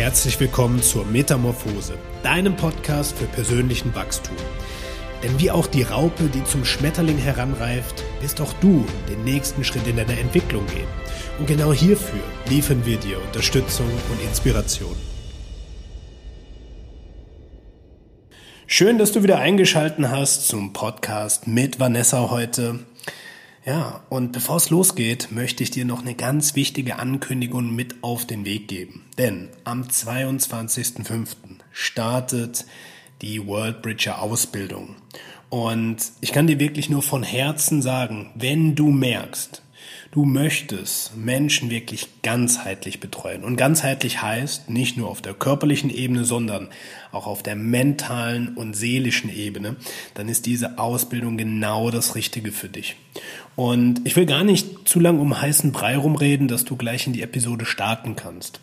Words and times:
herzlich 0.00 0.40
willkommen 0.40 0.80
zur 0.80 1.04
Metamorphose, 1.04 1.98
deinem 2.22 2.56
Podcast 2.56 3.18
für 3.18 3.26
persönlichen 3.26 3.94
Wachstum. 3.94 4.34
Denn 5.22 5.38
wie 5.38 5.50
auch 5.50 5.66
die 5.66 5.82
Raupe, 5.82 6.24
die 6.32 6.42
zum 6.42 6.64
Schmetterling 6.64 7.18
heranreift, 7.18 8.02
wirst 8.22 8.40
auch 8.40 8.54
du 8.62 8.86
den 9.10 9.24
nächsten 9.24 9.62
Schritt 9.62 9.86
in 9.86 9.98
deiner 9.98 10.16
Entwicklung 10.16 10.64
gehen. 10.68 10.88
Und 11.38 11.48
genau 11.48 11.74
hierfür 11.74 12.22
liefern 12.48 12.86
wir 12.86 12.96
dir 12.96 13.20
Unterstützung 13.20 13.88
und 14.10 14.26
Inspiration. 14.26 14.96
Schön, 18.66 18.96
dass 18.96 19.12
du 19.12 19.22
wieder 19.22 19.38
eingeschalten 19.38 20.10
hast 20.10 20.48
zum 20.48 20.72
Podcast 20.72 21.46
mit 21.46 21.78
Vanessa 21.78 22.30
heute. 22.30 22.78
Ja, 23.64 24.02
und 24.08 24.32
bevor 24.32 24.56
es 24.56 24.70
losgeht, 24.70 25.30
möchte 25.30 25.62
ich 25.62 25.70
dir 25.70 25.84
noch 25.84 26.00
eine 26.00 26.14
ganz 26.14 26.56
wichtige 26.56 26.98
Ankündigung 26.98 27.74
mit 27.74 27.96
auf 28.02 28.24
den 28.24 28.46
Weg 28.46 28.68
geben. 28.68 29.04
Denn 29.18 29.50
am 29.64 29.82
22.05. 29.82 31.36
startet 31.70 32.64
die 33.20 33.46
World 33.46 33.82
Bridger 33.82 34.22
Ausbildung. 34.22 34.96
Und 35.50 35.98
ich 36.20 36.32
kann 36.32 36.46
dir 36.46 36.58
wirklich 36.58 36.88
nur 36.88 37.02
von 37.02 37.22
Herzen 37.22 37.82
sagen, 37.82 38.30
wenn 38.34 38.76
du 38.76 38.90
merkst, 38.90 39.62
Du 40.12 40.24
möchtest 40.24 41.16
Menschen 41.16 41.70
wirklich 41.70 42.08
ganzheitlich 42.22 42.98
betreuen. 42.98 43.44
Und 43.44 43.54
ganzheitlich 43.54 44.20
heißt 44.20 44.68
nicht 44.68 44.96
nur 44.96 45.08
auf 45.08 45.22
der 45.22 45.34
körperlichen 45.34 45.88
Ebene, 45.88 46.24
sondern 46.24 46.68
auch 47.12 47.28
auf 47.28 47.44
der 47.44 47.54
mentalen 47.54 48.56
und 48.56 48.74
seelischen 48.74 49.32
Ebene. 49.32 49.76
Dann 50.14 50.28
ist 50.28 50.46
diese 50.46 50.78
Ausbildung 50.78 51.36
genau 51.36 51.92
das 51.92 52.16
Richtige 52.16 52.50
für 52.50 52.68
dich. 52.68 52.96
Und 53.54 54.00
ich 54.04 54.16
will 54.16 54.26
gar 54.26 54.42
nicht 54.42 54.88
zu 54.88 54.98
lang 54.98 55.20
um 55.20 55.40
heißen 55.40 55.70
Brei 55.70 55.96
rumreden, 55.96 56.48
dass 56.48 56.64
du 56.64 56.74
gleich 56.74 57.06
in 57.06 57.12
die 57.12 57.22
Episode 57.22 57.64
starten 57.64 58.16
kannst. 58.16 58.58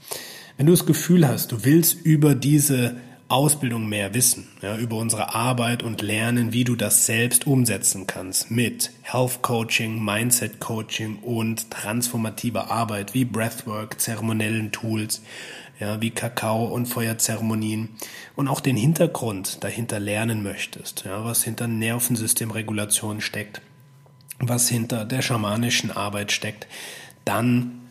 Wenn 0.58 0.66
du 0.66 0.74
das 0.74 0.86
Gefühl 0.86 1.26
hast, 1.26 1.54
du 1.54 1.64
willst 1.64 1.94
über 2.04 2.36
diese 2.36 2.98
Ausbildung 3.30 3.90
mehr 3.90 4.14
wissen, 4.14 4.48
ja, 4.62 4.78
über 4.78 4.96
unsere 4.96 5.36
Arbeit 5.36 5.84
und 5.84 6.02
lernen, 6.02 6.54
wie 6.54 6.64
du 6.64 6.76
das 6.76 7.06
selbst 7.06 7.46
umsetzen 7.46 8.08
kannst 8.08 8.52
mit 8.52 8.92
Health 9.02 9.42
Coaching, 9.42 10.04
Mindset 10.04 10.62
Coaching 10.62 11.18
und 11.20 11.70
transformativer 11.70 12.72
Arbeit 12.72 13.14
wie 13.14 13.26
Breathwork, 13.26 14.00
zeremoniellen 14.00 14.72
Tools, 14.72 15.22
ja, 15.80 16.00
wie 16.00 16.12
Kakao 16.12 16.66
und 16.66 16.86
Feuerzeremonien 16.86 17.90
und 18.38 18.48
auch 18.48 18.62
den 18.62 18.78
Hintergrund 18.78 19.64
dahinter 19.64 20.00
lernen 20.00 20.42
möchtest, 20.42 21.04
ja, 21.06 21.26
was 21.26 21.44
hinter 21.44 21.68
Nervensystemregulation 21.68 23.20
steckt, 23.20 23.62
was 24.40 24.70
hinter 24.70 25.04
der 25.04 25.22
schamanischen 25.22 25.92
Arbeit 25.92 26.32
steckt, 26.32 26.68
dann 27.26 27.82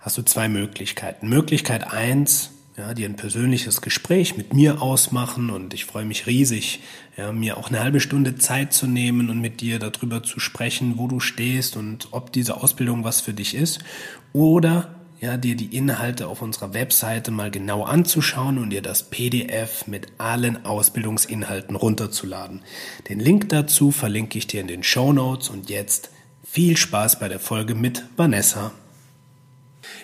hast 0.00 0.18
du 0.18 0.22
zwei 0.22 0.48
Möglichkeiten. 0.50 1.28
Möglichkeit 1.30 1.92
eins, 1.92 2.50
ja, 2.76 2.94
dir 2.94 3.08
ein 3.08 3.16
persönliches 3.16 3.82
Gespräch 3.82 4.36
mit 4.36 4.54
mir 4.54 4.80
ausmachen 4.80 5.50
und 5.50 5.74
ich 5.74 5.84
freue 5.84 6.04
mich 6.06 6.26
riesig, 6.26 6.80
ja, 7.16 7.32
mir 7.32 7.58
auch 7.58 7.68
eine 7.68 7.80
halbe 7.80 8.00
Stunde 8.00 8.36
Zeit 8.36 8.72
zu 8.72 8.86
nehmen 8.86 9.28
und 9.28 9.40
mit 9.40 9.60
dir 9.60 9.78
darüber 9.78 10.22
zu 10.22 10.40
sprechen, 10.40 10.96
wo 10.96 11.06
du 11.06 11.20
stehst 11.20 11.76
und 11.76 12.08
ob 12.12 12.32
diese 12.32 12.62
Ausbildung 12.62 13.04
was 13.04 13.20
für 13.20 13.34
dich 13.34 13.54
ist 13.54 13.80
oder 14.32 14.94
ja, 15.20 15.36
dir 15.36 15.54
die 15.54 15.76
Inhalte 15.76 16.26
auf 16.26 16.42
unserer 16.42 16.74
Webseite 16.74 17.30
mal 17.30 17.50
genau 17.50 17.84
anzuschauen 17.84 18.58
und 18.58 18.70
dir 18.70 18.82
das 18.82 19.04
PDF 19.04 19.86
mit 19.86 20.08
allen 20.18 20.64
Ausbildungsinhalten 20.64 21.76
runterzuladen. 21.76 22.62
Den 23.08 23.20
Link 23.20 23.48
dazu 23.50 23.92
verlinke 23.92 24.36
ich 24.38 24.48
dir 24.48 24.60
in 24.60 24.66
den 24.66 24.82
Show 24.82 25.12
Notes 25.12 25.48
und 25.48 25.70
jetzt 25.70 26.10
viel 26.42 26.76
Spaß 26.76 27.20
bei 27.20 27.28
der 27.28 27.38
Folge 27.38 27.76
mit 27.76 28.02
Vanessa. 28.16 28.72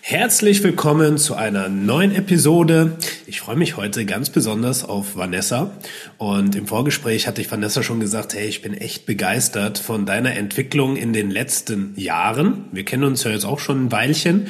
Herzlich 0.01 0.63
willkommen 0.63 1.19
zu 1.19 1.35
einer 1.35 1.69
neuen 1.69 2.15
Episode. 2.15 2.97
Ich 3.27 3.41
freue 3.41 3.57
mich 3.57 3.77
heute 3.77 4.07
ganz 4.07 4.31
besonders 4.31 4.85
auf 4.85 5.17
Vanessa. 5.17 5.73
Und 6.17 6.57
im 6.57 6.67
Vorgespräch 6.67 7.27
hatte 7.27 7.43
ich 7.43 7.51
Vanessa 7.51 7.83
schon 7.83 8.01
gesagt, 8.01 8.33
hey, 8.33 8.47
ich 8.47 8.63
bin 8.63 8.73
echt 8.73 9.05
begeistert 9.05 9.79
von 9.79 10.07
deiner 10.07 10.35
Entwicklung 10.35 10.97
in 10.97 11.13
den 11.13 11.31
letzten 11.31 11.93
Jahren. 11.97 12.65
Wir 12.73 12.85
kennen 12.85 13.05
uns 13.05 13.25
ja 13.25 13.31
jetzt 13.31 13.45
auch 13.45 13.59
schon 13.59 13.87
ein 13.87 13.93
Weilchen. 13.93 14.47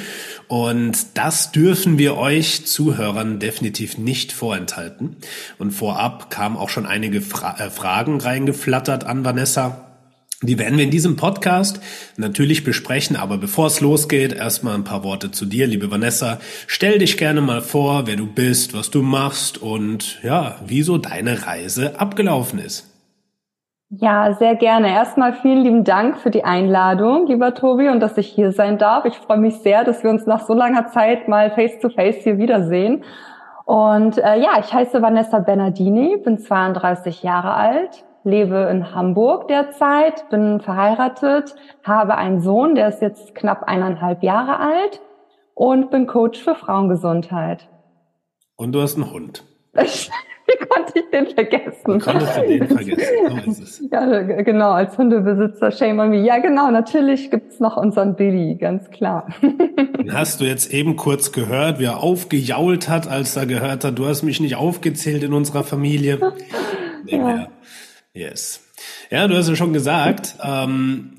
Und 0.47 1.19
das 1.19 1.51
dürfen 1.51 1.99
wir 1.99 2.17
euch 2.17 2.67
Zuhörern 2.67 3.41
definitiv 3.41 3.99
nicht 3.99 4.33
vorenthalten. 4.33 5.17
Und 5.59 5.73
vorab 5.73 6.31
kamen 6.31 6.57
auch 6.57 6.69
schon 6.69 6.87
einige 6.87 7.21
Fra 7.21 7.59
äh, 7.59 7.71
Fragen 7.71 8.21
reingeflattert 8.21 9.05
an 9.05 9.25
Vanessa. 9.25 9.88
Die 10.41 10.57
werden 10.57 10.79
wir 10.79 10.85
in 10.85 10.93
diesem 10.93 11.17
Podcast 11.17 11.81
natürlich 12.17 12.63
besprechen, 12.63 13.17
aber 13.17 13.39
bevor 13.39 13.67
es 13.67 13.81
losgeht, 13.81 14.33
erstmal 14.33 14.75
ein 14.75 14.85
paar 14.85 15.03
Worte 15.03 15.33
zu 15.33 15.47
dir, 15.47 15.67
liebe 15.67 15.91
Vanessa. 15.91 16.39
Stell 16.69 17.01
dich 17.01 17.19
gerne 17.19 17.41
mal 17.41 17.61
vor, 17.61 18.07
wer 18.07 18.15
du 18.15 18.27
bist, 18.27 18.73
was 18.73 18.93
du 18.93 19.03
machst 19.03 19.61
und 19.61 20.23
ja, 20.23 20.55
wieso 20.65 20.97
deine 20.97 21.45
Reise 21.45 21.99
abgelaufen 21.99 22.61
ist. 22.61 22.89
Ja, 23.91 24.33
sehr 24.35 24.55
gerne. 24.55 24.93
Erstmal 24.93 25.33
vielen 25.33 25.65
lieben 25.65 25.83
Dank 25.83 26.19
für 26.19 26.31
die 26.31 26.45
Einladung, 26.45 27.27
lieber 27.27 27.55
Tobi, 27.55 27.89
und 27.89 27.99
dass 27.99 28.17
ich 28.17 28.29
hier 28.29 28.53
sein 28.53 28.79
darf. 28.79 29.07
Ich 29.07 29.15
freue 29.15 29.39
mich 29.39 29.57
sehr, 29.57 29.83
dass 29.83 30.05
wir 30.05 30.11
uns 30.11 30.25
nach 30.27 30.47
so 30.47 30.55
langer 30.55 30.87
Zeit 30.87 31.27
mal 31.27 31.51
face 31.51 31.81
to 31.81 31.89
face 31.89 32.23
hier 32.23 32.39
wiedersehen. 32.39 33.03
Und 33.65 34.19
äh, 34.19 34.39
ja, 34.41 34.61
ich 34.61 34.73
heiße 34.73 35.03
Vanessa 35.03 35.41
Bernardini, 35.41 36.17
bin 36.23 36.39
32 36.39 37.25
Jahre 37.25 37.55
alt, 37.55 38.05
lebe 38.25 38.69
in 38.71 38.95
Hamburg 38.95 39.49
derzeit, 39.49 40.29
bin 40.31 40.61
verheiratet, 40.61 41.55
habe 41.85 42.17
einen 42.17 42.41
Sohn, 42.41 42.75
der 42.75 42.89
ist 42.89 43.03
jetzt 43.03 43.35
knapp 43.35 43.65
eineinhalb 43.65 44.23
Jahre 44.23 44.59
alt 44.61 45.01
und 45.55 45.91
bin 45.91 46.07
Coach 46.07 46.43
für 46.43 46.55
Frauengesundheit. 46.55 47.69
Und 48.57 48.73
du 48.73 48.81
hast 48.81 48.97
einen 48.97 49.13
Hund. 49.13 49.45
Wie 50.49 50.67
konnte 50.67 50.93
ich 50.95 51.11
den 51.11 51.27
vergessen? 51.27 51.95
Wie 51.95 51.99
konntest 51.99 52.39
du 52.39 52.43
den 52.47 52.67
vergessen? 52.69 53.45
So 53.45 53.51
ist 53.51 53.61
es. 53.61 53.83
Ja, 53.93 54.23
genau, 54.23 54.71
als 54.71 54.97
Hundebesitzer, 54.97 55.71
shame 55.71 55.99
on 56.01 56.11
me. 56.11 56.25
Ja, 56.25 56.39
genau, 56.39 56.71
natürlich 56.71 57.31
gibt's 57.31 57.61
noch 57.61 57.77
unseren 57.77 58.17
Billy, 58.17 58.55
ganz 58.55 58.91
klar. 58.91 59.29
Den 59.43 60.13
hast 60.13 60.41
du 60.41 60.45
jetzt 60.45 60.73
eben 60.73 60.97
kurz 60.97 61.33
gehört, 61.33 61.79
wie 61.79 61.85
er 61.85 62.03
aufgejault 62.03 62.89
hat, 62.89 63.09
als 63.09 63.37
er 63.37 63.45
gehört 63.45 63.85
hat, 63.85 63.99
du 63.99 64.07
hast 64.07 64.23
mich 64.23 64.41
nicht 64.41 64.57
aufgezählt 64.57 65.23
in 65.23 65.35
unserer 65.35 65.65
Familie. 65.65 66.19
Ja. 67.05 67.49
Yes. 68.19 68.61
Ja, 69.13 69.29
du 69.29 69.37
hast 69.37 69.49
ja 69.49 69.55
schon 69.55 69.73
gesagt, 69.73 70.35
ähm, 70.43 71.13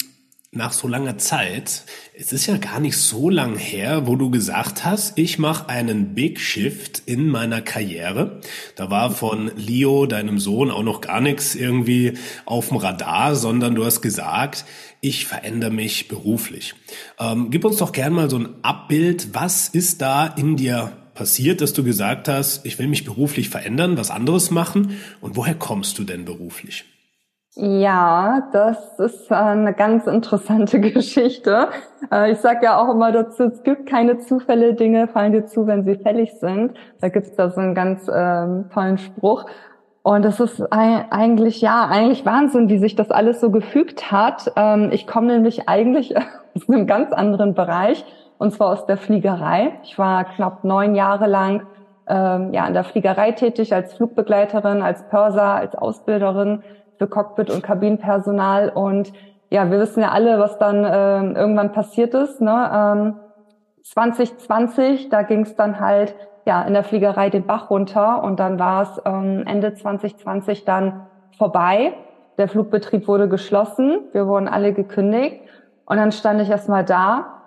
nach 0.51 0.73
so 0.73 0.85
langer 0.89 1.17
Zeit, 1.17 1.83
es 2.13 2.33
ist 2.33 2.47
ja 2.47 2.57
gar 2.57 2.81
nicht 2.81 2.97
so 2.97 3.29
lang 3.29 3.55
her, 3.55 4.05
wo 4.05 4.17
du 4.17 4.29
gesagt 4.29 4.83
hast, 4.83 5.17
ich 5.17 5.39
mache 5.39 5.69
einen 5.69 6.13
Big 6.13 6.41
Shift 6.41 7.03
in 7.05 7.29
meiner 7.29 7.61
Karriere. 7.61 8.41
Da 8.75 8.89
war 8.89 9.11
von 9.11 9.49
Leo, 9.55 10.07
deinem 10.07 10.39
Sohn, 10.39 10.71
auch 10.71 10.83
noch 10.83 10.99
gar 10.99 11.21
nichts 11.21 11.55
irgendwie 11.55 12.15
auf 12.45 12.67
dem 12.67 12.77
Radar, 12.77 13.33
sondern 13.35 13.75
du 13.75 13.85
hast 13.85 14.01
gesagt, 14.01 14.65
ich 14.99 15.25
verändere 15.25 15.71
mich 15.71 16.09
beruflich. 16.09 16.75
Ähm, 17.17 17.49
gib 17.49 17.63
uns 17.63 17.77
doch 17.77 17.93
gern 17.93 18.11
mal 18.11 18.29
so 18.29 18.39
ein 18.39 18.49
Abbild, 18.61 19.33
was 19.33 19.69
ist 19.69 20.01
da 20.01 20.27
in 20.27 20.57
dir 20.57 20.91
passiert, 21.19 21.59
dass 21.59 21.73
du 21.73 21.83
gesagt 21.83 22.29
hast, 22.29 22.65
ich 22.65 22.79
will 22.79 22.87
mich 22.87 23.03
beruflich 23.03 23.49
verändern, 23.49 23.97
was 23.97 24.09
anderes 24.09 24.51
machen? 24.51 24.97
Und 25.19 25.35
woher 25.35 25.53
kommst 25.53 25.99
du 25.99 26.05
denn 26.05 26.23
beruflich? 26.23 26.85
Ja, 27.61 28.47
das 28.53 28.99
ist 28.99 29.29
eine 29.33 29.73
ganz 29.73 30.07
interessante 30.07 30.79
Geschichte. 30.79 31.67
Äh, 32.09 32.31
ich 32.31 32.37
sage 32.37 32.63
ja 32.63 32.81
auch 32.81 32.89
immer 32.89 33.11
dazu, 33.11 33.43
es 33.43 33.63
gibt 33.63 33.85
keine 33.85 34.19
Zufälle, 34.19 34.75
Dinge 34.75 35.09
fallen 35.09 35.33
dir 35.33 35.45
zu, 35.45 35.67
wenn 35.67 35.83
sie 35.83 35.95
fällig 35.95 36.31
sind. 36.39 36.77
Da 37.01 37.09
gibt 37.09 37.27
es 37.27 37.35
da 37.35 37.49
so 37.49 37.59
einen 37.59 37.75
ganz 37.75 38.09
ähm, 38.13 38.69
tollen 38.73 38.97
Spruch. 38.97 39.45
Und 40.03 40.23
das 40.23 40.39
ist 40.39 40.61
eigentlich, 40.71 41.59
ja, 41.59 41.85
eigentlich 41.91 42.25
Wahnsinn, 42.25 42.69
wie 42.69 42.77
sich 42.77 42.95
das 42.95 43.11
alles 43.11 43.41
so 43.41 43.51
gefügt 43.51 44.09
hat. 44.09 44.53
Ähm, 44.55 44.87
ich 44.93 45.05
komme 45.05 45.27
nämlich 45.27 45.67
eigentlich 45.67 46.15
aus 46.55 46.69
einem 46.69 46.87
ganz 46.87 47.11
anderen 47.11 47.55
Bereich 47.55 48.05
und 48.37 48.53
zwar 48.53 48.69
aus 48.69 48.85
der 48.85 48.95
Fliegerei. 48.95 49.73
Ich 49.83 49.99
war 49.99 50.23
knapp 50.23 50.63
neun 50.63 50.95
Jahre 50.95 51.27
lang 51.27 51.67
ähm, 52.07 52.53
ja 52.53 52.65
in 52.65 52.73
der 52.73 52.85
Fliegerei 52.85 53.33
tätig 53.33 53.73
als 53.73 53.95
Flugbegleiterin, 53.95 54.81
als 54.81 55.03
Pörser, 55.09 55.55
als 55.55 55.75
Ausbilderin 55.75 56.63
für 56.99 57.07
Cockpit 57.07 57.49
und 57.49 57.63
Kabinenpersonal 57.63 58.69
und 58.69 59.11
ja, 59.49 59.71
wir 59.71 59.79
wissen 59.79 60.01
ja 60.01 60.09
alle, 60.09 60.37
was 60.37 60.59
dann 60.59 60.85
ähm, 60.85 61.35
irgendwann 61.35 61.71
passiert 61.71 62.13
ist. 62.13 62.39
Ne? 62.39 62.69
Ähm, 62.71 63.15
2020, 63.83 65.09
da 65.09 65.23
ging 65.23 65.41
es 65.41 65.55
dann 65.55 65.79
halt 65.79 66.13
ja 66.45 66.61
in 66.61 66.73
der 66.73 66.83
Fliegerei 66.83 67.31
den 67.31 67.47
Bach 67.47 67.71
runter 67.71 68.23
und 68.23 68.39
dann 68.39 68.59
war 68.59 68.83
es 68.83 69.01
ähm, 69.05 69.43
Ende 69.47 69.73
2020 69.73 70.65
dann 70.65 71.07
vorbei. 71.37 71.93
Der 72.37 72.47
Flugbetrieb 72.47 73.07
wurde 73.07 73.27
geschlossen, 73.27 74.01
wir 74.11 74.27
wurden 74.27 74.47
alle 74.47 74.73
gekündigt 74.73 75.41
und 75.85 75.97
dann 75.97 76.11
stand 76.11 76.41
ich 76.41 76.49
erstmal 76.49 76.85
da 76.85 77.38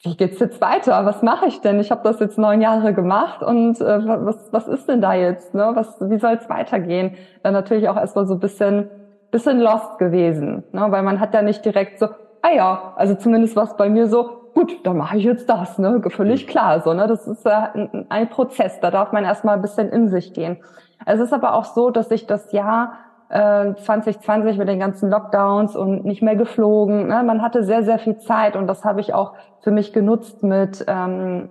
wie 0.00 0.16
geht's 0.16 0.38
jetzt 0.38 0.60
weiter? 0.60 1.06
Was 1.06 1.22
mache 1.22 1.46
ich 1.46 1.60
denn? 1.60 1.80
Ich 1.80 1.90
habe 1.90 2.02
das 2.04 2.20
jetzt 2.20 2.38
neun 2.38 2.60
Jahre 2.60 2.92
gemacht 2.92 3.42
und 3.42 3.80
äh, 3.80 4.06
was, 4.06 4.52
was 4.52 4.68
ist 4.68 4.88
denn 4.88 5.00
da 5.00 5.14
jetzt? 5.14 5.54
Ne? 5.54 5.70
Was, 5.74 5.98
wie 6.00 6.18
soll 6.18 6.34
es 6.34 6.48
weitergehen? 6.48 7.16
Dann 7.42 7.54
natürlich 7.54 7.88
auch 7.88 7.96
erstmal 7.96 8.26
so 8.26 8.34
ein 8.34 8.40
bisschen, 8.40 8.90
bisschen 9.30 9.60
lost 9.60 9.98
gewesen, 9.98 10.64
ne? 10.72 10.86
weil 10.90 11.02
man 11.02 11.20
hat 11.20 11.32
ja 11.32 11.42
nicht 11.42 11.64
direkt 11.64 11.98
so, 11.98 12.08
ah 12.42 12.52
ja, 12.54 12.92
also 12.96 13.14
zumindest 13.14 13.56
war 13.56 13.64
es 13.64 13.76
bei 13.76 13.88
mir 13.88 14.06
so, 14.06 14.44
gut, 14.54 14.86
dann 14.86 14.98
mache 14.98 15.16
ich 15.16 15.24
jetzt 15.24 15.48
das, 15.48 15.78
ne? 15.78 16.00
Völlig 16.10 16.46
mhm. 16.46 16.50
klar. 16.50 16.80
So, 16.80 16.94
ne? 16.94 17.06
Das 17.06 17.26
ist 17.26 17.44
äh, 17.44 17.50
ein, 17.50 18.06
ein 18.08 18.28
Prozess, 18.28 18.80
da 18.80 18.90
darf 18.90 19.12
man 19.12 19.24
erstmal 19.24 19.56
ein 19.56 19.62
bisschen 19.62 19.90
in 19.90 20.08
sich 20.08 20.32
gehen. 20.32 20.58
Es 21.06 21.20
ist 21.20 21.32
aber 21.32 21.54
auch 21.54 21.64
so, 21.64 21.90
dass 21.90 22.10
ich 22.10 22.26
das 22.26 22.52
Jahr 22.52 22.94
2020 23.28 24.54
äh, 24.54 24.58
mit 24.58 24.68
den 24.68 24.78
ganzen 24.78 25.10
Lockdowns 25.10 25.76
und 25.76 26.04
nicht 26.04 26.22
mehr 26.22 26.36
geflogen. 26.36 27.08
Ne? 27.08 27.22
Man 27.22 27.42
hatte 27.42 27.64
sehr, 27.64 27.82
sehr 27.82 27.98
viel 27.98 28.18
Zeit 28.18 28.56
und 28.56 28.66
das 28.66 28.84
habe 28.84 29.00
ich 29.00 29.14
auch 29.14 29.32
für 29.60 29.70
mich 29.70 29.92
genutzt 29.92 30.42
mit 30.42 30.84
ähm, 30.86 31.50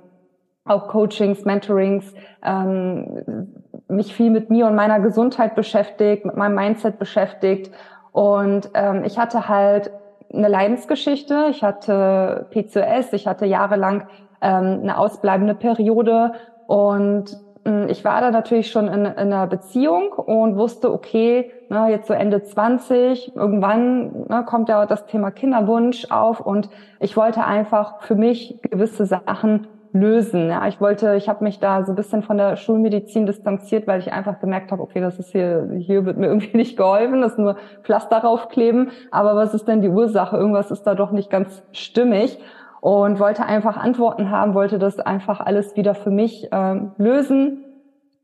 auch 0.66 0.88
Coachings, 0.88 1.46
Mentorings, 1.46 2.14
ähm, 2.44 3.52
mich 3.88 4.16
viel 4.16 4.30
mit 4.30 4.50
mir 4.50 4.68
und 4.68 4.76
meiner 4.76 5.00
Gesundheit 5.00 5.56
beschäftigt, 5.56 6.26
mit 6.26 6.38
meinem 6.38 6.56
Mindset 6.56 7.00
beschäftigt. 7.00 7.72
Und 8.12 8.70
ähm, 8.74 9.04
ich 9.04 9.18
hatte 9.18 9.50
halt 9.50 9.92
eine 10.32 10.48
Leidensgeschichte. 10.48 11.48
Ich 11.50 11.64
hatte 11.64 12.48
PCOS, 12.52 13.14
ich 13.14 13.28
hatte 13.28 13.46
jahrelang 13.46 14.08
ähm, 14.42 14.80
eine 14.84 14.98
ausbleibende 14.98 15.56
Periode 15.56 16.34
und 16.68 17.38
hm, 17.66 17.88
ich 17.90 18.04
war 18.04 18.22
da 18.22 18.32
natürlich 18.32 18.72
schon 18.72 18.88
in, 18.88 19.06
in 19.06 19.08
einer 19.08 19.48
Beziehung 19.48 20.12
und 20.12 20.58
wusste, 20.58 20.92
okay, 20.92 21.52
ne, 21.74 21.90
jetzt 21.90 22.08
so 22.08 22.14
Ende 22.14 22.44
20, 22.44 23.36
irgendwann 23.36 24.26
ne, 24.30 24.44
kommt 24.46 24.70
ja 24.70 24.86
das 24.86 25.06
Thema 25.08 25.32
Kinderwunsch 25.32 26.10
auf 26.10 26.40
und 26.40 26.70
ich 27.00 27.18
wollte 27.18 27.44
einfach 27.44 28.02
für 28.02 28.16
mich 28.16 28.60
gewisse 28.62 29.06
Sachen 29.06 29.68
lösen. 29.92 30.50
Ja, 30.50 30.68
ich 30.68 30.82
wollte, 30.82 31.16
ich 31.16 31.30
habe 31.30 31.44
mich 31.44 31.60
da 31.60 31.84
so 31.84 31.92
ein 31.92 31.96
bisschen 31.96 32.24
von 32.24 32.38
der 32.38 32.56
Schulmedizin 32.56 33.26
distanziert, 33.26 33.88
weil 33.88 34.00
ich 34.00 34.12
einfach 34.12 34.40
gemerkt 34.40 34.72
habe, 34.72 34.82
okay, 34.82 35.02
das 35.02 35.20
ist 35.20 35.32
hier, 35.32 35.70
hier 35.78 36.06
wird 36.06 36.18
mir 36.18 36.28
irgendwie 36.30 36.58
nicht 36.58 36.78
geholfen, 36.78 37.22
das 37.22 37.34
ist 37.34 37.40
nur 37.40 37.58
Pflaster 37.84 38.20
draufkleben. 38.20 38.92
Aber 39.12 39.36
was 39.36 39.54
ist 39.54 39.68
denn 39.68 39.82
die 39.82 39.90
Ursache? 39.90 40.38
Irgendwas 40.38 40.72
ist 40.72 40.84
da 40.84 40.96
doch 40.96 41.12
nicht 41.12 41.30
ganz 41.30 41.64
stimmig 41.72 42.40
und 42.82 43.20
wollte 43.20 43.46
einfach 43.46 43.78
Antworten 43.78 44.30
haben, 44.30 44.56
wollte 44.56 44.78
das 44.80 45.00
einfach 45.00 45.40
alles 45.40 45.76
wieder 45.78 45.96
für 45.96 46.12
mich 46.12 46.52
äh, 46.52 46.80
lösen. 46.98 47.64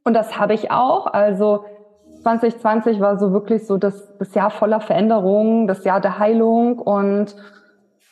Und 0.04 0.16
das 0.16 0.40
habe 0.40 0.54
ich 0.54 0.72
auch. 0.72 1.08
Also 1.08 1.66
2020 2.22 3.00
war 3.00 3.18
so 3.18 3.32
wirklich 3.32 3.66
so 3.66 3.78
das, 3.78 4.18
das 4.18 4.34
Jahr 4.34 4.50
voller 4.50 4.82
Veränderungen, 4.82 5.68
das 5.68 5.84
Jahr 5.84 6.02
der 6.02 6.20
Heilung. 6.20 6.80
Und 6.80 7.36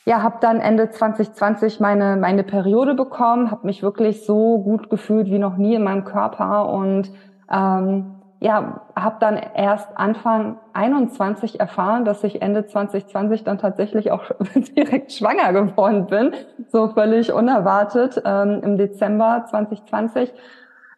ja, 0.04 0.22
habe 0.22 0.36
dann 0.40 0.60
Ende 0.60 0.90
2020 0.90 1.80
meine 1.80 2.16
meine 2.16 2.42
Periode 2.42 2.94
bekommen, 2.94 3.50
habe 3.50 3.66
mich 3.66 3.82
wirklich 3.82 4.24
so 4.24 4.58
gut 4.58 4.88
gefühlt 4.88 5.26
wie 5.26 5.38
noch 5.38 5.56
nie 5.56 5.74
in 5.74 5.84
meinem 5.84 6.04
Körper. 6.04 6.68
Und 6.70 7.10
ähm, 7.52 8.18
ja, 8.40 8.82
habe 8.94 9.16
dann 9.18 9.36
erst 9.36 9.88
Anfang 9.96 10.58
21 10.72 11.58
erfahren, 11.58 12.04
dass 12.04 12.22
ich 12.22 12.40
Ende 12.40 12.66
2020 12.66 13.42
dann 13.42 13.58
tatsächlich 13.58 14.12
auch 14.12 14.30
direkt 14.76 15.12
schwanger 15.12 15.52
geworden 15.52 16.06
bin, 16.06 16.32
so 16.68 16.88
völlig 16.88 17.32
unerwartet 17.32 18.22
ähm, 18.24 18.60
im 18.62 18.78
Dezember 18.78 19.44
2020, 19.50 20.32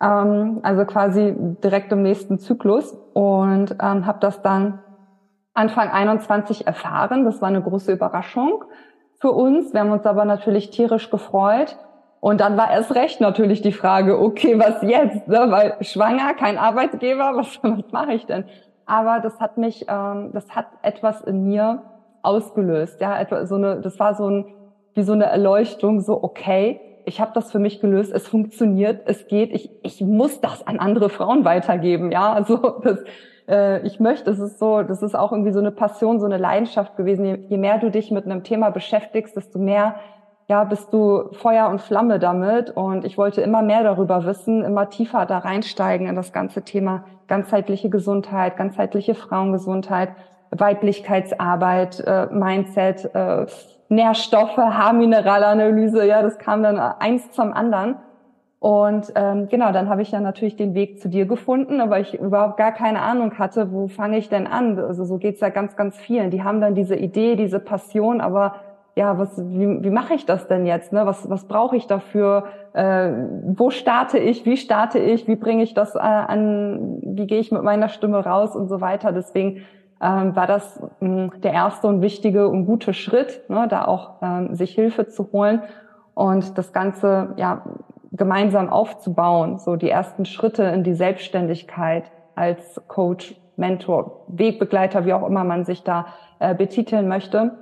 ähm, 0.02 0.60
also 0.62 0.84
quasi 0.84 1.34
direkt 1.64 1.92
im 1.92 2.02
nächsten 2.02 2.38
Zyklus 2.38 2.96
und 3.12 3.76
ähm, 3.82 4.06
habe 4.06 4.18
das 4.20 4.42
dann 4.42 4.80
Anfang 5.54 5.90
21 5.90 6.66
erfahren. 6.66 7.24
Das 7.24 7.40
war 7.40 7.48
eine 7.48 7.62
große 7.62 7.92
Überraschung 7.92 8.64
für 9.20 9.32
uns. 9.32 9.72
Wir 9.72 9.80
haben 9.80 9.90
uns 9.90 10.06
aber 10.06 10.24
natürlich 10.24 10.70
tierisch 10.70 11.10
gefreut 11.10 11.76
und 12.20 12.40
dann 12.40 12.56
war 12.56 12.70
erst 12.70 12.94
recht 12.94 13.20
natürlich 13.20 13.62
die 13.62 13.72
Frage, 13.72 14.20
okay, 14.20 14.58
was 14.58 14.82
jetzt? 14.82 15.26
Ne? 15.26 15.46
Weil 15.48 15.76
schwanger, 15.80 16.34
kein 16.34 16.58
Arbeitgeber, 16.58 17.32
was, 17.36 17.58
was 17.62 17.92
mache 17.92 18.12
ich 18.12 18.26
denn? 18.26 18.44
Aber 18.86 19.20
das 19.20 19.40
hat 19.40 19.56
mich, 19.56 19.86
ähm, 19.88 20.30
das 20.32 20.50
hat 20.54 20.66
etwas 20.82 21.22
in 21.22 21.44
mir 21.44 21.82
ausgelöst. 22.22 23.00
Ja, 23.00 23.18
etwa 23.18 23.46
so 23.46 23.54
eine, 23.54 23.80
das 23.80 23.98
war 23.98 24.14
so 24.14 24.28
ein, 24.28 24.46
wie 24.94 25.02
so 25.02 25.12
eine 25.12 25.26
Erleuchtung, 25.26 26.00
so 26.00 26.22
okay, 26.22 26.80
ich 27.10 27.20
habe 27.20 27.32
das 27.34 27.50
für 27.50 27.58
mich 27.58 27.80
gelöst, 27.80 28.12
es 28.12 28.28
funktioniert, 28.28 29.02
es 29.06 29.26
geht, 29.26 29.52
ich, 29.52 29.68
ich 29.82 30.00
muss 30.00 30.40
das 30.40 30.64
an 30.64 30.78
andere 30.78 31.10
Frauen 31.10 31.44
weitergeben. 31.44 32.12
Ja, 32.12 32.32
also 32.32 32.56
das, 32.84 33.02
äh, 33.48 33.84
ich 33.84 33.98
möchte, 33.98 34.30
es 34.30 34.38
ist 34.38 34.60
so, 34.60 34.82
das 34.82 35.02
ist 35.02 35.16
auch 35.16 35.32
irgendwie 35.32 35.50
so 35.50 35.58
eine 35.58 35.72
Passion, 35.72 36.20
so 36.20 36.26
eine 36.26 36.38
Leidenschaft 36.38 36.96
gewesen. 36.96 37.24
Je, 37.24 37.34
je 37.48 37.56
mehr 37.58 37.78
du 37.78 37.90
dich 37.90 38.12
mit 38.12 38.26
einem 38.26 38.44
Thema 38.44 38.70
beschäftigst, 38.70 39.36
desto 39.36 39.58
mehr 39.58 39.96
ja, 40.46 40.62
bist 40.62 40.92
du 40.92 41.32
Feuer 41.32 41.68
und 41.68 41.80
Flamme 41.80 42.20
damit. 42.20 42.70
Und 42.70 43.04
ich 43.04 43.18
wollte 43.18 43.40
immer 43.40 43.62
mehr 43.62 43.82
darüber 43.82 44.24
wissen, 44.24 44.62
immer 44.62 44.88
tiefer 44.88 45.26
da 45.26 45.38
reinsteigen 45.38 46.06
in 46.06 46.14
das 46.14 46.32
ganze 46.32 46.62
Thema 46.62 47.04
ganzheitliche 47.26 47.90
Gesundheit, 47.90 48.56
ganzheitliche 48.56 49.16
Frauengesundheit, 49.16 50.10
Weiblichkeitsarbeit, 50.50 52.00
äh, 52.06 52.26
Mindset, 52.26 53.14
äh, 53.14 53.46
Nährstoffe, 53.88 54.56
Haarmineralanalyse. 54.56 56.06
Ja, 56.06 56.22
das 56.22 56.38
kam 56.38 56.62
dann 56.62 56.78
eins 56.78 57.30
zum 57.32 57.52
anderen. 57.52 57.96
Und 58.60 59.10
ähm, 59.14 59.48
genau, 59.48 59.72
dann 59.72 59.88
habe 59.88 60.02
ich 60.02 60.10
ja 60.10 60.20
natürlich 60.20 60.54
den 60.54 60.74
Weg 60.74 61.00
zu 61.00 61.08
dir 61.08 61.24
gefunden, 61.24 61.80
aber 61.80 61.98
ich 61.98 62.20
überhaupt 62.20 62.58
gar 62.58 62.72
keine 62.72 63.00
Ahnung 63.00 63.38
hatte, 63.38 63.72
wo 63.72 63.88
fange 63.88 64.18
ich 64.18 64.28
denn 64.28 64.46
an? 64.46 64.78
Also 64.78 65.04
so 65.04 65.16
geht's 65.16 65.40
ja 65.40 65.48
ganz, 65.48 65.76
ganz 65.76 65.96
vielen. 65.96 66.30
Die 66.30 66.44
haben 66.44 66.60
dann 66.60 66.74
diese 66.74 66.94
Idee, 66.94 67.36
diese 67.36 67.58
Passion, 67.58 68.20
aber 68.20 68.56
ja, 68.96 69.16
was, 69.18 69.30
wie, 69.38 69.82
wie 69.82 69.90
mache 69.90 70.12
ich 70.12 70.26
das 70.26 70.46
denn 70.46 70.66
jetzt? 70.66 70.92
Ne? 70.92 71.06
Was, 71.06 71.30
was 71.30 71.46
brauche 71.46 71.74
ich 71.74 71.86
dafür? 71.86 72.44
Äh, 72.74 73.12
wo 73.44 73.70
starte 73.70 74.18
ich? 74.18 74.44
Wie 74.44 74.58
starte 74.58 74.98
ich? 74.98 75.26
Wie 75.26 75.36
bringe 75.36 75.62
ich 75.62 75.72
das 75.72 75.94
äh, 75.94 75.98
an? 75.98 76.98
Wie 77.02 77.26
gehe 77.26 77.40
ich 77.40 77.50
mit 77.50 77.62
meiner 77.62 77.88
Stimme 77.88 78.18
raus 78.22 78.54
und 78.54 78.68
so 78.68 78.82
weiter? 78.82 79.12
Deswegen 79.12 79.64
ähm, 80.02 80.34
war 80.34 80.46
das 80.46 80.80
mh, 81.00 81.30
der 81.42 81.52
erste 81.52 81.86
und 81.86 82.02
wichtige 82.02 82.48
und 82.48 82.66
gute 82.66 82.94
Schritt, 82.94 83.48
ne? 83.48 83.66
da 83.68 83.84
auch 83.84 84.22
ähm, 84.22 84.54
sich 84.54 84.74
Hilfe 84.74 85.08
zu 85.08 85.30
holen 85.32 85.62
und 86.14 86.56
das 86.56 86.72
Ganze 86.72 87.34
ja 87.36 87.62
gemeinsam 88.12 88.68
aufzubauen. 88.68 89.58
So 89.58 89.76
die 89.76 89.90
ersten 89.90 90.24
Schritte 90.24 90.64
in 90.64 90.84
die 90.84 90.94
Selbstständigkeit 90.94 92.10
als 92.34 92.80
Coach, 92.88 93.34
Mentor, 93.56 94.24
Wegbegleiter, 94.28 95.04
wie 95.04 95.12
auch 95.12 95.26
immer 95.26 95.44
man 95.44 95.64
sich 95.64 95.84
da 95.84 96.06
äh, 96.38 96.54
betiteln 96.54 97.08
möchte. 97.08 97.52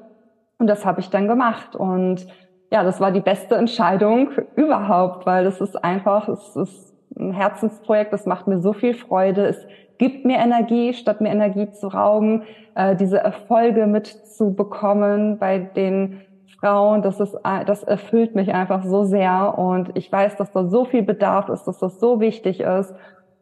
Und 0.59 0.69
das 0.69 0.87
habe 0.87 1.01
ich 1.01 1.11
dann 1.11 1.29
gemacht. 1.29 1.77
Und 1.77 2.27
ja, 2.71 2.85
das 2.85 3.01
war 3.01 3.11
die 3.11 3.21
beste 3.21 3.57
Entscheidung 3.57 4.31
überhaupt, 4.57 5.27
weil 5.27 5.45
das 5.45 5.61
ist 5.61 5.83
einfach, 5.83 6.29
es 6.29 6.57
ist 6.57 6.95
ein 7.19 7.33
Herzensprojekt, 7.33 8.13
das 8.13 8.27
macht 8.27 8.47
mir 8.47 8.61
so 8.61 8.73
viel 8.73 8.95
Freude. 8.95 9.47
Es 9.47 9.67
gibt 9.99 10.25
mir 10.25 10.39
Energie, 10.39 10.95
statt 10.95 11.21
mir 11.21 11.31
Energie 11.31 11.71
zu 11.73 11.89
rauben, 11.89 12.43
äh, 12.75 12.97
diese 12.97 13.19
Erfolge 13.19 13.87
mitzubekommen 13.87 15.39
bei 15.39 15.59
den 15.59 16.23
Frauen, 16.61 17.03
das 17.03 17.21
ist, 17.21 17.37
das 17.67 17.83
erfüllt 17.85 18.35
mich 18.35 18.53
einfach 18.53 18.85
so 18.85 19.05
sehr 19.05 19.59
und 19.59 19.91
ich 19.95 20.11
weiß, 20.11 20.37
dass 20.37 20.51
da 20.51 20.67
so 20.67 20.85
viel 20.85 21.03
Bedarf 21.03 21.49
ist, 21.49 21.65
dass 21.65 21.79
das 21.79 22.01
so 22.01 22.21
wichtig 22.21 22.61
ist. 22.61 22.95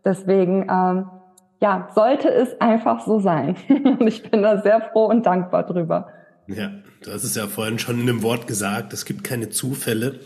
Deswegen, 0.05 0.67
ähm, 0.71 1.09
ja, 1.61 1.89
sollte 1.95 2.29
es 2.29 2.61
einfach 2.61 3.01
so 3.01 3.19
sein. 3.19 3.57
und 3.69 4.07
ich 4.07 4.31
bin 4.31 4.43
da 4.43 4.61
sehr 4.61 4.81
froh 4.81 5.07
und 5.07 5.25
dankbar 5.25 5.65
drüber. 5.65 6.09
Ja, 6.49 6.71
du 7.03 7.11
hast 7.11 7.25
es 7.25 7.35
ja 7.35 7.47
vorhin 7.47 7.79
schon 7.79 8.01
in 8.01 8.09
einem 8.09 8.23
Wort 8.23 8.47
gesagt, 8.47 8.93
es 8.93 9.05
gibt 9.05 9.25
keine 9.25 9.49
Zufälle. 9.49 10.21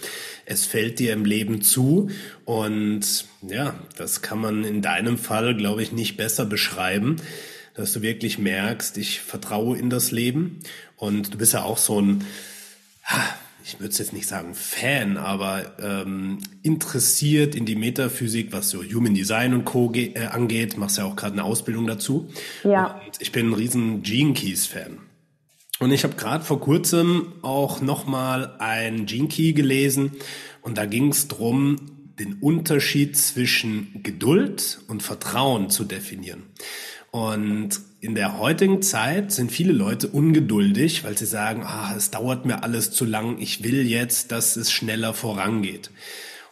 Es 0.51 0.67
fällt 0.67 0.99
dir 0.99 1.13
im 1.13 1.25
Leben 1.25 1.63
zu. 1.63 2.11
Und 2.45 3.25
ja, 3.41 3.75
das 3.97 4.21
kann 4.21 4.41
man 4.41 4.65
in 4.65 4.83
deinem 4.83 5.17
Fall, 5.17 5.55
glaube 5.55 5.81
ich, 5.81 5.93
nicht 5.93 6.17
besser 6.17 6.45
beschreiben, 6.45 7.17
dass 7.75 7.93
du 7.93 8.03
wirklich 8.03 8.37
merkst, 8.37 8.99
ich 8.99 9.21
vertraue 9.21 9.79
in 9.79 9.91
das 9.91 10.11
Leben. 10.11 10.59
Und 10.97 11.35
du 11.35 11.39
bist 11.39 11.53
ja 11.53 11.63
auch 11.63 11.79
so 11.79 12.03
ein, 12.03 12.25
ich 13.65 13.79
würde 13.79 13.93
es 13.93 13.99
jetzt 13.99 14.13
nicht 14.13 14.27
sagen 14.27 14.57
Fan, 14.57 15.19
aber 15.19 15.77
ähm, 15.79 16.39
interessiert 16.65 17.55
in 17.55 17.65
die 17.65 17.77
Metaphysik, 17.77 18.53
was 18.53 18.71
so 18.71 18.83
Human 18.83 19.15
Design 19.15 19.55
und 19.55 19.65
Co. 19.65 19.93
Äh, 19.95 20.19
angeht. 20.33 20.77
Machst 20.77 20.99
ja 20.99 21.05
auch 21.05 21.15
gerade 21.15 21.35
eine 21.35 21.45
Ausbildung 21.45 21.87
dazu. 21.87 22.29
Ja. 22.65 23.01
Und 23.07 23.21
ich 23.21 23.31
bin 23.31 23.51
ein 23.51 23.55
riesen 23.55 24.03
Gene 24.03 24.33
Keys 24.33 24.67
Fan. 24.67 24.99
Und 25.81 25.93
ich 25.93 26.05
habe 26.05 26.15
gerade 26.15 26.45
vor 26.45 26.61
kurzem 26.61 27.33
auch 27.41 27.81
nochmal 27.81 28.55
ein 28.59 29.07
Gene 29.07 29.29
Key 29.29 29.55
gelesen 29.55 30.13
und 30.61 30.77
da 30.77 30.85
ging 30.85 31.09
es 31.09 31.27
drum, 31.27 31.77
den 32.19 32.35
Unterschied 32.35 33.17
zwischen 33.17 34.03
Geduld 34.03 34.83
und 34.89 35.03
Vertrauen 35.03 35.71
zu 35.71 35.85
definieren. 35.85 36.43
Und 37.11 37.81
in 38.01 38.15
der 38.15 38.39
heutigen 38.39 38.83
Zeit 38.83 39.33
sind 39.33 39.51
viele 39.51 39.73
Leute 39.73 40.09
ungeduldig, 40.09 41.03
weil 41.03 41.17
sie 41.17 41.25
sagen, 41.25 41.63
ah, 41.65 41.95
es 41.97 42.11
dauert 42.11 42.45
mir 42.45 42.63
alles 42.63 42.91
zu 42.91 43.07
lang, 43.07 43.39
ich 43.39 43.65
will 43.65 43.87
jetzt, 43.87 44.33
dass 44.33 44.57
es 44.57 44.71
schneller 44.71 45.15
vorangeht. 45.15 45.91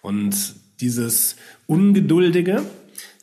Und 0.00 0.54
dieses 0.80 1.36
Ungeduldige, 1.66 2.64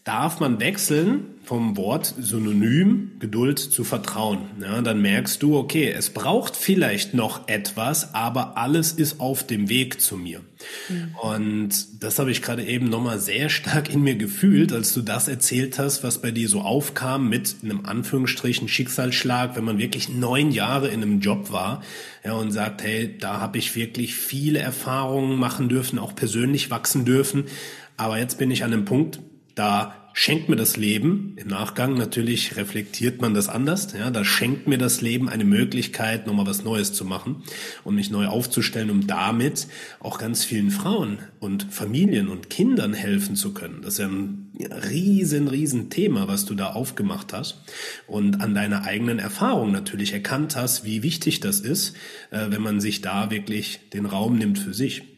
darf 0.04 0.40
man 0.40 0.60
wechseln 0.60 1.35
vom 1.46 1.78
Wort 1.78 2.14
Synonym 2.20 3.12
Geduld 3.20 3.60
zu 3.60 3.84
Vertrauen. 3.84 4.40
Ja, 4.62 4.82
dann 4.82 5.02
merkst 5.02 5.42
du, 5.44 5.58
okay, 5.58 5.92
es 5.92 6.10
braucht 6.10 6.56
vielleicht 6.56 7.14
noch 7.14 7.48
etwas, 7.48 8.14
aber 8.14 8.58
alles 8.58 8.92
ist 8.92 9.20
auf 9.20 9.46
dem 9.46 9.70
Weg 9.70 10.02
zu 10.02 10.18
mir. 10.18 10.42
Mhm. 10.90 11.16
Und 11.22 12.04
das 12.04 12.20
habe 12.20 12.32
ich 12.32 12.42
gerade 12.42 12.64
eben 12.64 12.90
nochmal 12.90 13.20
sehr 13.20 13.50
stark 13.50 13.94
in 13.94 14.02
mir 14.02 14.16
gefühlt, 14.16 14.74
als 14.74 14.94
du 14.94 15.02
das 15.02 15.28
erzählt 15.28 15.78
hast, 15.78 16.04
was 16.04 16.22
bei 16.22 16.32
dir 16.32 16.50
so 16.50 16.62
aufkam 16.62 17.30
mit 17.30 17.58
einem 17.64 17.86
Anführungsstrichen 17.86 18.68
Schicksalsschlag, 18.68 19.56
wenn 19.56 19.64
man 19.64 19.78
wirklich 19.78 20.10
neun 20.10 20.52
Jahre 20.52 20.88
in 20.88 21.04
einem 21.04 21.20
Job 21.20 21.52
war 21.52 21.84
ja, 22.24 22.34
und 22.34 22.52
sagt, 22.52 22.84
hey, 22.84 23.16
da 23.20 23.40
habe 23.40 23.58
ich 23.58 23.76
wirklich 23.76 24.16
viele 24.16 24.60
Erfahrungen 24.60 25.38
machen 25.38 25.70
dürfen, 25.70 26.00
auch 26.00 26.16
persönlich 26.16 26.72
wachsen 26.72 27.06
dürfen. 27.06 27.46
Aber 27.98 28.18
jetzt 28.18 28.38
bin 28.38 28.52
ich 28.52 28.64
an 28.64 28.74
einem 28.74 28.86
Punkt, 28.86 29.20
da 29.54 30.05
schenkt 30.18 30.48
mir 30.48 30.56
das 30.56 30.78
Leben, 30.78 31.36
im 31.36 31.50
Nachgang 31.50 31.98
natürlich 31.98 32.56
reflektiert 32.56 33.22
man 33.22 33.34
das 33.34 33.50
anders, 33.50 33.90
ja, 33.92 34.10
da 34.10 34.24
schenkt 34.24 34.66
mir 34.66 34.78
das 34.78 35.02
Leben 35.02 35.28
eine 35.28 35.44
Möglichkeit, 35.44 36.26
nochmal 36.26 36.48
was 36.48 36.64
Neues 36.64 36.94
zu 36.94 37.04
machen 37.04 37.44
und 37.84 37.96
mich 37.96 38.12
neu 38.12 38.28
aufzustellen, 38.28 38.90
um 38.90 39.08
damit 39.08 39.68
auch 40.00 40.18
ganz 40.18 40.46
vielen 40.46 40.72
Frauen 40.72 41.20
und 41.42 41.66
Familien 41.70 42.30
und 42.30 42.50
Kindern 42.50 42.94
helfen 42.94 43.36
zu 43.36 43.54
können. 43.54 43.82
Das 43.82 43.96
ist 43.96 44.00
ja 44.00 44.08
ein 44.08 44.52
riesen, 44.90 45.50
riesen 45.50 45.90
Thema, 45.90 46.30
was 46.30 46.46
du 46.46 46.56
da 46.56 46.72
aufgemacht 46.72 47.34
hast 47.34 47.62
und 48.08 48.40
an 48.40 48.56
deiner 48.56 48.86
eigenen 48.86 49.20
Erfahrung 49.20 49.74
natürlich 49.74 50.14
erkannt 50.14 50.56
hast, 50.56 50.86
wie 50.86 51.04
wichtig 51.04 51.42
das 51.42 51.60
ist, 51.60 51.94
äh, 52.32 52.46
wenn 52.52 52.62
man 52.62 52.80
sich 52.80 53.02
da 53.02 53.32
wirklich 53.32 53.82
den 53.92 54.06
Raum 54.06 54.38
nimmt 54.38 54.60
für 54.60 54.74
sich. 54.74 55.15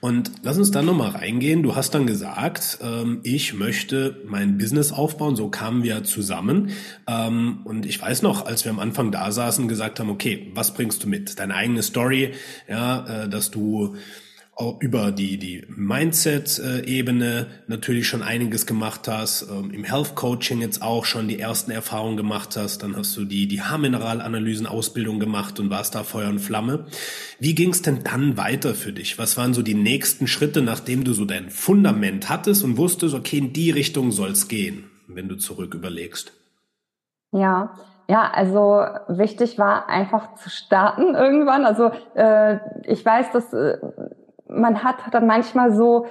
Und 0.00 0.30
lass 0.42 0.58
uns 0.58 0.70
dann 0.70 0.86
nochmal 0.86 1.10
reingehen. 1.10 1.62
Du 1.62 1.76
hast 1.76 1.94
dann 1.94 2.06
gesagt, 2.06 2.78
ähm, 2.82 3.20
ich 3.22 3.54
möchte 3.54 4.22
mein 4.26 4.58
Business 4.58 4.92
aufbauen. 4.92 5.36
So 5.36 5.48
kamen 5.48 5.82
wir 5.82 6.04
zusammen. 6.04 6.70
Ähm, 7.06 7.60
und 7.64 7.86
ich 7.86 8.00
weiß 8.00 8.22
noch, 8.22 8.46
als 8.46 8.64
wir 8.64 8.70
am 8.70 8.78
Anfang 8.78 9.12
da 9.12 9.32
saßen, 9.32 9.68
gesagt 9.68 10.00
haben, 10.00 10.10
okay, 10.10 10.50
was 10.54 10.74
bringst 10.74 11.04
du 11.04 11.08
mit? 11.08 11.38
Deine 11.38 11.54
eigene 11.54 11.82
Story, 11.82 12.32
ja, 12.68 13.24
äh, 13.24 13.28
dass 13.28 13.50
du 13.50 13.96
über 14.80 15.12
die, 15.12 15.38
die 15.38 15.64
Mindset-Ebene 15.68 17.46
natürlich 17.68 18.08
schon 18.08 18.22
einiges 18.22 18.66
gemacht 18.66 19.06
hast, 19.06 19.42
ähm, 19.42 19.70
im 19.70 19.84
Health 19.84 20.16
Coaching 20.16 20.60
jetzt 20.60 20.82
auch 20.82 21.04
schon 21.04 21.28
die 21.28 21.38
ersten 21.38 21.70
Erfahrungen 21.70 22.16
gemacht 22.16 22.56
hast, 22.56 22.82
dann 22.82 22.96
hast 22.96 23.16
du 23.16 23.24
die, 23.24 23.46
die 23.46 23.62
Haarmineralanalysen-Ausbildung 23.62 25.20
gemacht 25.20 25.60
und 25.60 25.70
warst 25.70 25.94
da 25.94 26.02
Feuer 26.02 26.28
und 26.28 26.40
Flamme. 26.40 26.86
Wie 27.38 27.54
ging 27.54 27.70
es 27.70 27.82
denn 27.82 28.02
dann 28.02 28.36
weiter 28.36 28.74
für 28.74 28.92
dich? 28.92 29.16
Was 29.16 29.36
waren 29.36 29.54
so 29.54 29.62
die 29.62 29.74
nächsten 29.74 30.26
Schritte, 30.26 30.60
nachdem 30.60 31.04
du 31.04 31.12
so 31.12 31.24
dein 31.24 31.50
Fundament 31.50 32.28
hattest 32.28 32.64
und 32.64 32.76
wusstest, 32.76 33.14
okay, 33.14 33.38
in 33.38 33.52
die 33.52 33.70
Richtung 33.70 34.10
soll's 34.10 34.48
gehen, 34.48 34.90
wenn 35.06 35.28
du 35.28 35.36
zurück 35.36 35.74
überlegst? 35.74 36.32
Ja, 37.30 37.74
ja, 38.10 38.30
also 38.32 38.84
wichtig 39.06 39.58
war 39.58 39.88
einfach 39.88 40.34
zu 40.34 40.50
starten 40.50 41.14
irgendwann. 41.14 41.64
Also 41.64 41.92
äh, 42.14 42.58
ich 42.84 43.04
weiß, 43.04 43.30
dass 43.32 43.52
äh, 43.52 43.78
man 44.48 44.82
hat 44.82 44.96
dann 45.12 45.26
manchmal 45.26 45.72
so 45.72 46.06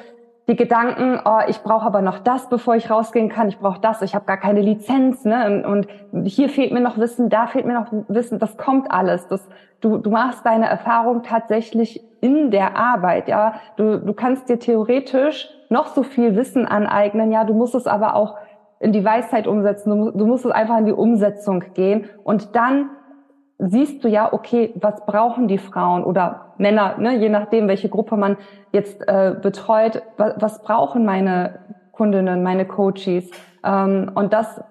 die 0.48 0.56
Gedanken, 0.56 1.20
oh, 1.26 1.40
ich 1.48 1.62
brauche 1.62 1.86
aber 1.86 2.02
noch 2.02 2.20
das, 2.20 2.48
bevor 2.48 2.76
ich 2.76 2.90
rausgehen 2.90 3.28
kann, 3.28 3.50
ich 3.50 3.60
brauche 3.60 3.82
das, 3.82 4.02
ich 4.02 4.16
habe 4.16 4.26
gar 4.26 4.38
keine 4.38 4.62
Lizenz, 4.62 5.26
ne? 5.26 5.68
Und, 5.68 5.88
hier 6.26 6.48
fehlt 6.48 6.72
mir 6.72 6.80
noch 6.80 6.98
Wissen, 6.98 7.30
da 7.30 7.48
fehlt 7.48 7.66
mir 7.66 7.74
noch 7.74 7.92
Wissen, 8.08 8.40
das 8.40 8.58
kommt 8.58 8.90
alles. 8.90 9.28
Das, 9.28 9.46
du, 9.82 9.98
du 9.98 10.10
machst 10.10 10.46
deine 10.46 10.68
Erfahrung 10.68 11.22
tatsächlich 11.24 12.02
in 12.22 12.50
der 12.50 12.78
Arbeit, 12.78 13.28
ja. 13.28 13.56
Du, 13.76 14.00
du 14.00 14.14
kannst 14.14 14.48
dir 14.48 14.58
theoretisch 14.58 15.50
noch 15.70 15.88
so 15.88 16.04
viel 16.04 16.38
Wissen 16.38 16.66
aneignen, 16.66 17.32
ja, 17.32 17.44
du 17.44 17.54
musst 17.54 17.76
es 17.76 17.86
aber 17.86 18.16
auch 18.16 18.38
in 18.80 18.94
die 18.94 19.04
Weisheit 19.04 19.48
umsetzen, 19.48 19.90
du, 19.90 20.12
du 20.12 20.26
musst 20.26 20.46
es 20.46 20.52
einfach 20.52 20.78
in 20.78 20.86
die 20.86 20.94
Umsetzung 20.94 21.64
gehen 21.74 22.10
und 22.24 22.56
dann 22.56 22.90
siehst 23.60 24.04
du 24.04 24.08
ja, 24.08 24.32
okay, 24.34 24.74
was 24.76 25.06
brauchen 25.06 25.48
die 25.48 25.58
Frauen 25.58 26.04
oder 26.04 26.54
Männer, 26.58 26.98
ne, 26.98 27.18
je 27.18 27.30
nachdem, 27.30 27.68
welche 27.68 27.90
Gruppe 27.90 28.18
man 28.18 28.38
jetzt 28.72 29.08
äh, 29.08 29.36
betreut, 29.42 30.04
was, 30.18 30.36
was 30.40 30.64
brauchen 30.64 31.06
meine 31.06 31.60
Kundinnen, 31.92 32.44
meine 32.44 32.66
Coaches? 32.66 33.30
Ähm, 33.64 34.12
und 34.14 34.34
das, 34.34 34.62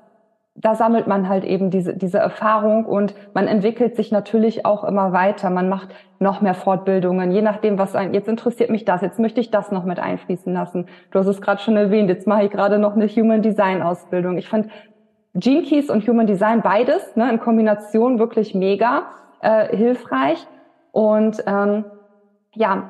da 0.55 0.75
sammelt 0.75 1.07
man 1.07 1.29
halt 1.29 1.45
eben 1.45 1.71
diese, 1.71 1.97
diese 1.97 2.19
Erfahrung 2.19 2.87
und 2.87 3.15
man 3.35 3.49
entwickelt 3.49 3.97
sich 3.97 4.13
natürlich 4.13 4.65
auch 4.65 4.85
immer 4.85 5.13
weiter. 5.13 5.51
Man 5.51 5.69
macht 5.69 5.89
noch 6.19 6.41
mehr 6.41 6.55
Fortbildungen, 6.55 7.33
je 7.33 7.43
nachdem, 7.43 7.79
was 7.79 7.97
ein, 7.97 8.15
jetzt 8.15 8.29
interessiert 8.29 8.71
mich 8.71 8.85
das, 8.85 9.03
jetzt 9.03 9.19
möchte 9.19 9.41
ich 9.41 9.51
das 9.51 9.73
noch 9.73 9.85
mit 9.85 9.99
einfließen 9.99 10.53
lassen. 10.53 10.87
Du 11.11 11.19
hast 11.19 11.27
es 11.27 11.41
gerade 11.41 11.61
schon 11.61 11.77
erwähnt, 11.77 12.09
jetzt 12.09 12.27
mache 12.27 12.45
ich 12.45 12.51
gerade 12.51 12.79
noch 12.79 12.95
eine 12.95 13.09
Human 13.09 13.43
Design 13.43 13.83
Ausbildung. 13.83 14.39
Ich 14.39 14.49
fand 14.49 14.69
Gene 15.39 15.63
Keys 15.63 15.91
und 15.91 16.07
Human 16.09 16.27
Design, 16.27 16.63
beides 16.63 17.15
ne, 17.15 17.31
in 17.31 17.39
Kombination 17.39 18.19
wirklich 18.19 18.55
mega 18.55 19.07
äh, 19.41 19.77
hilfreich. 19.77 20.47
Und 20.93 21.43
ähm, 21.47 21.85
ja, 22.57 22.89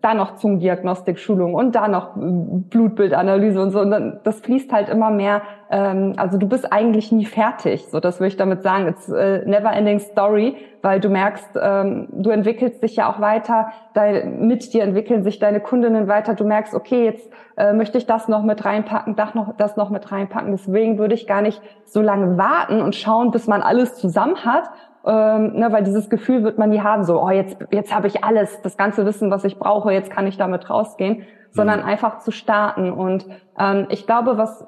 da 0.00 0.14
noch 0.14 0.36
Zungendiagnostik-Schulung 0.36 1.54
und 1.54 1.74
da 1.74 1.88
noch 1.88 2.12
Blutbildanalyse 2.14 3.60
und 3.60 3.70
so. 3.70 3.80
Und 3.80 3.90
dann, 3.90 4.20
das 4.24 4.40
fließt 4.40 4.72
halt 4.72 4.88
immer 4.88 5.10
mehr. 5.10 5.42
Ähm, 5.70 6.14
also 6.16 6.38
du 6.38 6.48
bist 6.48 6.72
eigentlich 6.72 7.12
nie 7.12 7.26
fertig. 7.26 7.86
So, 7.86 8.00
das 8.00 8.18
würde 8.18 8.28
ich 8.28 8.36
damit 8.36 8.62
sagen. 8.62 8.88
It's 8.88 9.12
a 9.12 9.42
never 9.44 9.70
ending 9.72 9.98
story, 9.98 10.56
weil 10.80 11.00
du 11.00 11.10
merkst, 11.10 11.50
ähm, 11.60 12.08
du 12.12 12.30
entwickelst 12.30 12.82
dich 12.82 12.96
ja 12.96 13.12
auch 13.12 13.20
weiter. 13.20 13.68
Dein, 13.92 14.46
mit 14.46 14.72
dir 14.72 14.82
entwickeln 14.82 15.22
sich 15.22 15.38
deine 15.38 15.60
Kundinnen 15.60 16.08
weiter. 16.08 16.34
Du 16.34 16.44
merkst, 16.44 16.74
okay, 16.74 17.04
jetzt 17.04 17.30
äh, 17.56 17.74
möchte 17.74 17.98
ich 17.98 18.06
das 18.06 18.26
noch 18.28 18.42
mit 18.42 18.64
reinpacken, 18.64 19.16
das 19.16 19.34
noch, 19.34 19.54
das 19.56 19.76
noch 19.76 19.90
mit 19.90 20.10
reinpacken. 20.10 20.50
Deswegen 20.52 20.98
würde 20.98 21.14
ich 21.14 21.26
gar 21.26 21.42
nicht 21.42 21.60
so 21.84 22.00
lange 22.00 22.38
warten 22.38 22.80
und 22.80 22.94
schauen, 22.94 23.30
bis 23.30 23.46
man 23.46 23.60
alles 23.60 23.96
zusammen 23.96 24.46
hat 24.46 24.70
ähm, 25.06 25.54
ne, 25.54 25.68
weil 25.70 25.84
dieses 25.84 26.08
Gefühl 26.08 26.44
wird 26.44 26.58
man 26.58 26.70
nie 26.70 26.80
haben, 26.80 27.04
so, 27.04 27.22
oh, 27.22 27.30
jetzt, 27.30 27.56
jetzt 27.70 27.94
habe 27.94 28.06
ich 28.06 28.24
alles, 28.24 28.62
das 28.62 28.76
ganze 28.76 29.04
Wissen, 29.04 29.30
was 29.30 29.44
ich 29.44 29.58
brauche, 29.58 29.92
jetzt 29.92 30.10
kann 30.10 30.26
ich 30.26 30.36
damit 30.36 30.70
rausgehen, 30.70 31.24
sondern 31.50 31.80
mhm. 31.80 31.86
einfach 31.86 32.18
zu 32.18 32.30
starten. 32.30 32.90
Und 32.90 33.26
ähm, 33.58 33.86
ich 33.90 34.06
glaube, 34.06 34.38
was 34.38 34.66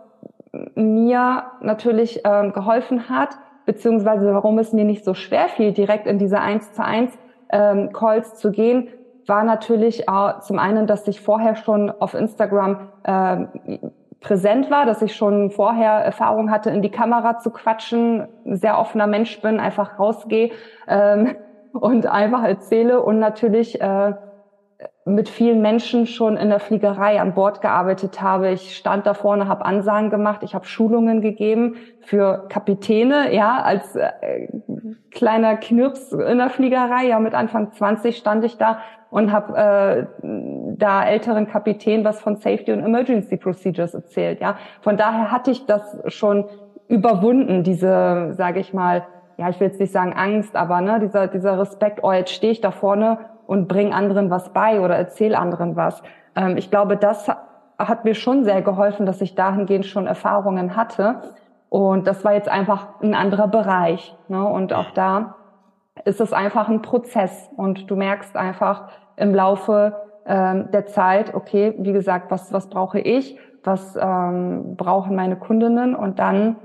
mir 0.75 1.45
natürlich 1.61 2.21
ähm, 2.25 2.53
geholfen 2.53 3.09
hat, 3.09 3.31
beziehungsweise 3.65 4.33
warum 4.33 4.59
es 4.59 4.73
mir 4.73 4.85
nicht 4.85 5.05
so 5.05 5.15
schwer 5.15 5.49
fiel, 5.49 5.73
direkt 5.73 6.07
in 6.07 6.19
diese 6.19 6.41
1 6.41 6.73
zu 6.73 6.85
1 6.85 7.13
ähm, 7.51 7.93
Calls 7.93 8.37
zu 8.37 8.51
gehen, 8.51 8.89
war 9.27 9.43
natürlich 9.43 10.09
äh, 10.09 10.41
zum 10.41 10.59
einen, 10.59 10.87
dass 10.87 11.07
ich 11.09 11.21
vorher 11.21 11.57
schon 11.57 11.91
auf 11.91 12.15
Instagram 12.15 12.89
äh, 13.03 13.47
präsent 14.21 14.71
war, 14.71 14.87
dass 14.87 15.03
ich 15.03 15.15
schon 15.15 15.51
vorher 15.51 15.93
Erfahrung 15.93 16.51
hatte, 16.51 16.71
in 16.71 16.83
die 16.83 16.91
Kamera 16.91 17.39
zu 17.39 17.51
quatschen, 17.51 18.27
sehr 18.45 18.79
offener 18.79 19.07
Mensch 19.07 19.41
bin, 19.41 19.61
einfach 19.61 19.99
rausgehe 19.99 20.51
ähm, 20.89 21.37
und 21.73 22.07
einfach 22.07 22.43
erzähle 22.43 23.03
und 23.03 23.19
natürlich 23.19 23.81
äh, 23.81 24.15
mit 25.05 25.29
vielen 25.29 25.63
Menschen 25.63 26.07
schon 26.07 26.37
in 26.37 26.51
der 26.51 26.59
Fliegerei 26.59 27.21
an 27.21 27.35
Bord 27.35 27.61
gearbeitet 27.61 28.21
habe. 28.21 28.51
Ich 28.51 28.77
stand 28.77 29.07
da 29.07 29.15
vorne, 29.15 29.49
habe 29.49 29.65
Ansagen 29.65 30.11
gemacht, 30.11 30.43
ich 30.43 30.55
habe 30.55 30.67
Schulungen 30.67 31.21
gegeben 31.21 31.77
für 32.01 32.47
Kapitäne, 32.49 33.33
ja, 33.33 33.63
als 33.63 33.95
äh, 33.95 34.49
kleiner 35.13 35.57
Knirps 35.57 36.13
in 36.13 36.39
der 36.39 36.51
Fliegerei. 36.51 37.07
Ja, 37.07 37.21
mit 37.21 37.35
Anfang 37.35 37.73
20 37.73 38.17
stand 38.17 38.45
ich 38.45 38.59
da 38.59 38.81
und 39.11 39.33
habe 39.33 39.57
äh, 39.57 40.07
da 40.77 41.05
älteren 41.05 41.47
Kapitän 41.47 42.05
was 42.05 42.21
von 42.21 42.37
Safety 42.37 42.73
und 42.73 42.81
Emergency 42.81 43.37
Procedures 43.37 43.95
erzählt. 43.95 44.41
Ja, 44.41 44.57
von 44.81 44.97
daher 44.97 45.31
hatte 45.31 45.53
ich 45.53 45.67
das 45.67 45.99
schon 46.09 46.47
überwunden, 46.89 47.63
diese, 47.63 48.35
sage 48.37 48.61
ich 48.61 48.75
mal, 48.75 49.07
ja, 49.39 49.51
ich 49.51 49.61
will 49.61 49.69
jetzt 49.69 49.81
nicht 49.81 49.93
sagen 49.93 50.15
Angst, 50.15 50.57
aber 50.57 50.81
ne, 50.81 50.99
dieser 50.99 51.29
dieser 51.29 51.59
Respekt. 51.59 52.01
Oh, 52.03 52.13
jetzt 52.13 52.33
stehe 52.33 52.53
ich 52.53 52.61
da 52.61 52.71
vorne 52.71 53.19
und 53.47 53.69
bring 53.69 53.93
anderen 53.93 54.31
was 54.31 54.53
bei 54.53 54.81
oder 54.81 54.97
erzähl 54.97 55.35
anderen 55.35 55.77
was. 55.77 56.03
Ähm, 56.35 56.57
ich 56.57 56.71
glaube, 56.71 56.97
das 56.97 57.29
hat 57.79 58.05
mir 58.05 58.15
schon 58.15 58.45
sehr 58.45 58.63
geholfen, 58.63 59.07
dass 59.07 59.21
ich 59.21 59.35
dahingehend 59.35 59.87
schon 59.87 60.07
Erfahrungen 60.07 60.77
hatte. 60.77 61.21
Und 61.69 62.07
das 62.07 62.25
war 62.25 62.33
jetzt 62.33 62.49
einfach 62.49 63.01
ein 63.03 63.15
anderer 63.15 63.49
Bereich. 63.49 64.15
Ne? 64.29 64.45
Und 64.45 64.73
auch 64.73 64.91
da 64.93 65.37
ist 66.05 66.21
es 66.21 66.33
einfach 66.33 66.69
ein 66.69 66.83
Prozess. 66.83 67.51
Und 67.57 67.91
du 67.91 67.97
merkst 67.97 68.37
einfach 68.37 68.89
im 69.17 69.35
Laufe 69.35 69.95
ähm, 70.27 70.71
der 70.73 70.87
Zeit, 70.87 71.35
okay, 71.35 71.75
wie 71.79 71.93
gesagt, 71.93 72.31
was, 72.31 72.53
was 72.53 72.69
brauche 72.69 73.01
ich? 73.01 73.39
Was 73.65 73.97
ähm, 74.01 74.77
brauchen 74.77 75.17
meine 75.17 75.37
Kundinnen? 75.37 75.95
Und 75.95 76.19
dann 76.19 76.57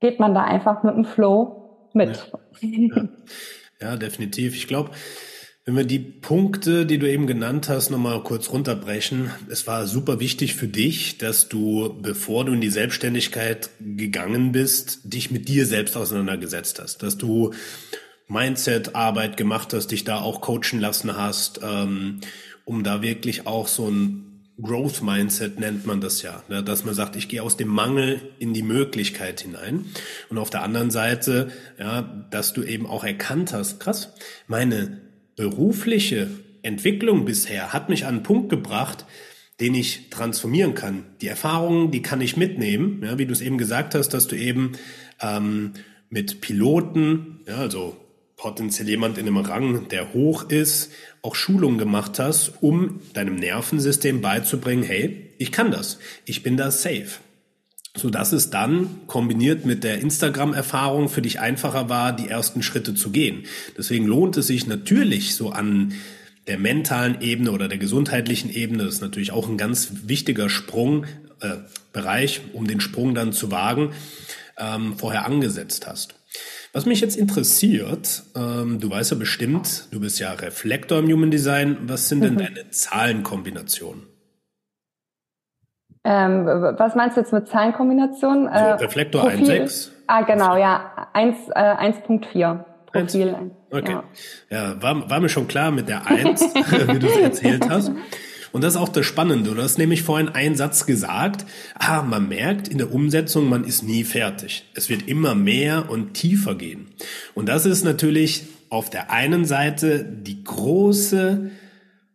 geht 0.00 0.18
man 0.18 0.34
da 0.34 0.42
einfach 0.42 0.82
mit 0.82 0.94
dem 0.94 1.04
Flow 1.04 1.88
mit. 1.92 2.32
Ja, 2.60 2.68
ja. 2.70 3.02
ja 3.80 3.96
definitiv. 3.96 4.56
Ich 4.56 4.66
glaube, 4.66 4.90
wenn 5.64 5.76
wir 5.76 5.84
die 5.84 6.00
Punkte, 6.00 6.86
die 6.86 6.98
du 6.98 7.08
eben 7.08 7.28
genannt 7.28 7.68
hast, 7.68 7.90
nochmal 7.90 8.22
kurz 8.24 8.50
runterbrechen. 8.50 9.30
Es 9.48 9.66
war 9.68 9.86
super 9.86 10.18
wichtig 10.18 10.56
für 10.56 10.66
dich, 10.66 11.18
dass 11.18 11.48
du, 11.48 11.96
bevor 12.02 12.44
du 12.44 12.52
in 12.52 12.60
die 12.60 12.70
Selbstständigkeit 12.70 13.70
gegangen 13.78 14.50
bist, 14.50 15.00
dich 15.04 15.30
mit 15.30 15.48
dir 15.48 15.64
selbst 15.66 15.96
auseinandergesetzt 15.96 16.80
hast. 16.80 17.04
Dass 17.04 17.16
du 17.16 17.52
Mindset-Arbeit 18.26 19.36
gemacht 19.36 19.72
hast, 19.72 19.92
dich 19.92 20.02
da 20.02 20.20
auch 20.20 20.40
coachen 20.40 20.80
lassen 20.80 21.16
hast, 21.16 21.60
ähm, 21.62 22.20
um 22.64 22.82
da 22.82 23.02
wirklich 23.02 23.46
auch 23.46 23.68
so 23.68 23.88
ein 23.88 24.28
Growth 24.60 25.02
Mindset 25.02 25.60
nennt 25.60 25.86
man 25.86 26.00
das 26.00 26.22
ja, 26.22 26.42
ne? 26.48 26.62
dass 26.62 26.84
man 26.84 26.94
sagt, 26.94 27.16
ich 27.16 27.28
gehe 27.28 27.42
aus 27.42 27.56
dem 27.56 27.68
Mangel 27.68 28.20
in 28.38 28.52
die 28.52 28.62
Möglichkeit 28.62 29.40
hinein. 29.40 29.86
Und 30.28 30.38
auf 30.38 30.50
der 30.50 30.62
anderen 30.62 30.90
Seite, 30.90 31.50
ja, 31.78 32.02
dass 32.30 32.52
du 32.52 32.62
eben 32.62 32.86
auch 32.86 33.04
erkannt 33.04 33.52
hast, 33.52 33.80
krass, 33.80 34.12
meine 34.46 35.00
berufliche 35.36 36.30
Entwicklung 36.62 37.24
bisher 37.24 37.72
hat 37.72 37.88
mich 37.88 38.04
an 38.04 38.16
einen 38.16 38.22
Punkt 38.22 38.48
gebracht, 38.48 39.04
den 39.60 39.74
ich 39.74 40.10
transformieren 40.10 40.74
kann. 40.74 41.04
Die 41.20 41.28
Erfahrungen, 41.28 41.90
die 41.90 42.02
kann 42.02 42.20
ich 42.20 42.36
mitnehmen, 42.36 43.02
ja, 43.04 43.18
wie 43.18 43.26
du 43.26 43.32
es 43.32 43.40
eben 43.40 43.58
gesagt 43.58 43.94
hast, 43.94 44.10
dass 44.10 44.26
du 44.26 44.36
eben 44.36 44.72
ähm, 45.20 45.72
mit 46.10 46.40
Piloten, 46.40 47.40
ja, 47.46 47.56
also 47.56 47.96
potenziell 48.36 48.88
jemand 48.88 49.18
in 49.18 49.26
einem 49.26 49.36
Rang, 49.36 49.88
der 49.88 50.12
hoch 50.14 50.50
ist, 50.50 50.90
auch 51.22 51.36
Schulungen 51.36 51.78
gemacht 51.78 52.18
hast, 52.18 52.54
um 52.60 53.00
deinem 53.12 53.36
Nervensystem 53.36 54.20
beizubringen, 54.20 54.82
hey, 54.82 55.30
ich 55.38 55.52
kann 55.52 55.70
das, 55.70 56.00
ich 56.24 56.42
bin 56.42 56.56
da 56.56 56.70
safe. 56.70 57.20
So 57.94 58.08
dass 58.08 58.32
es 58.32 58.50
dann 58.50 59.06
kombiniert 59.06 59.66
mit 59.66 59.84
der 59.84 60.00
Instagram-Erfahrung 60.00 61.08
für 61.08 61.20
dich 61.20 61.40
einfacher 61.40 61.90
war, 61.90 62.16
die 62.16 62.28
ersten 62.28 62.62
Schritte 62.62 62.94
zu 62.94 63.10
gehen. 63.10 63.44
Deswegen 63.76 64.06
lohnt 64.06 64.36
es 64.38 64.46
sich 64.46 64.66
natürlich 64.66 65.34
so 65.34 65.50
an 65.50 65.92
der 66.46 66.58
mentalen 66.58 67.20
Ebene 67.20 67.52
oder 67.52 67.68
der 67.68 67.78
gesundheitlichen 67.78 68.50
Ebene, 68.50 68.84
das 68.84 68.94
ist 68.94 69.00
natürlich 69.02 69.30
auch 69.30 69.48
ein 69.48 69.58
ganz 69.58 69.92
wichtiger 70.06 70.48
Sprung, 70.48 71.06
äh, 71.40 71.58
Bereich, 71.92 72.40
um 72.52 72.66
den 72.66 72.80
Sprung 72.80 73.14
dann 73.14 73.32
zu 73.32 73.50
wagen, 73.50 73.92
ähm, 74.58 74.96
vorher 74.96 75.26
angesetzt 75.26 75.86
hast. 75.86 76.14
Was 76.72 76.86
mich 76.86 77.00
jetzt 77.00 77.16
interessiert, 77.16 78.22
ähm, 78.34 78.80
du 78.80 78.88
weißt 78.88 79.10
ja 79.10 79.16
bestimmt, 79.18 79.88
du 79.90 80.00
bist 80.00 80.18
ja 80.18 80.32
Reflektor 80.32 81.00
im 81.00 81.10
Human 81.12 81.30
Design. 81.30 81.76
Was 81.82 82.08
sind 82.08 82.22
denn 82.22 82.34
mhm. 82.34 82.38
deine 82.38 82.70
Zahlenkombinationen? 82.70 84.04
Ähm, 86.04 86.46
was 86.46 86.94
meinst 86.94 87.16
du 87.16 87.20
jetzt 87.20 87.32
mit 87.32 87.48
Zahlenkombinationen? 87.48 88.46
So, 88.46 88.52
äh, 88.52 88.72
Reflektor 88.72 89.24
1,6. 89.24 89.90
Ah, 90.08 90.22
genau, 90.22 90.56
ja. 90.56 91.08
1, 91.12 91.48
äh, 91.50 91.52
1.4. 91.52 92.64
Profil. 92.92 93.52
Okay. 93.70 93.92
Ja, 93.92 94.04
ja 94.50 94.82
war, 94.82 95.08
war 95.08 95.20
mir 95.20 95.28
schon 95.28 95.48
klar 95.48 95.70
mit 95.70 95.88
der 95.88 96.06
1, 96.06 96.40
wie 96.54 96.98
du 96.98 97.06
es 97.06 97.16
erzählt 97.16 97.68
hast. 97.68 97.90
Und 98.52 98.62
das 98.62 98.74
ist 98.74 98.80
auch 98.80 98.90
das 98.90 99.06
Spannende. 99.06 99.54
Du 99.54 99.62
hast 99.62 99.78
nämlich 99.78 100.02
vorhin 100.02 100.28
einen 100.28 100.56
Satz 100.56 100.84
gesagt. 100.84 101.46
Ah, 101.78 102.02
man 102.02 102.28
merkt 102.28 102.68
in 102.68 102.76
der 102.76 102.92
Umsetzung, 102.92 103.48
man 103.48 103.64
ist 103.64 103.82
nie 103.82 104.04
fertig. 104.04 104.70
Es 104.74 104.90
wird 104.90 105.08
immer 105.08 105.34
mehr 105.34 105.88
und 105.88 106.12
tiefer 106.12 106.54
gehen. 106.54 106.88
Und 107.34 107.48
das 107.48 107.64
ist 107.64 107.82
natürlich 107.82 108.44
auf 108.68 108.90
der 108.90 109.10
einen 109.10 109.46
Seite 109.46 110.04
die 110.04 110.44
große 110.44 111.50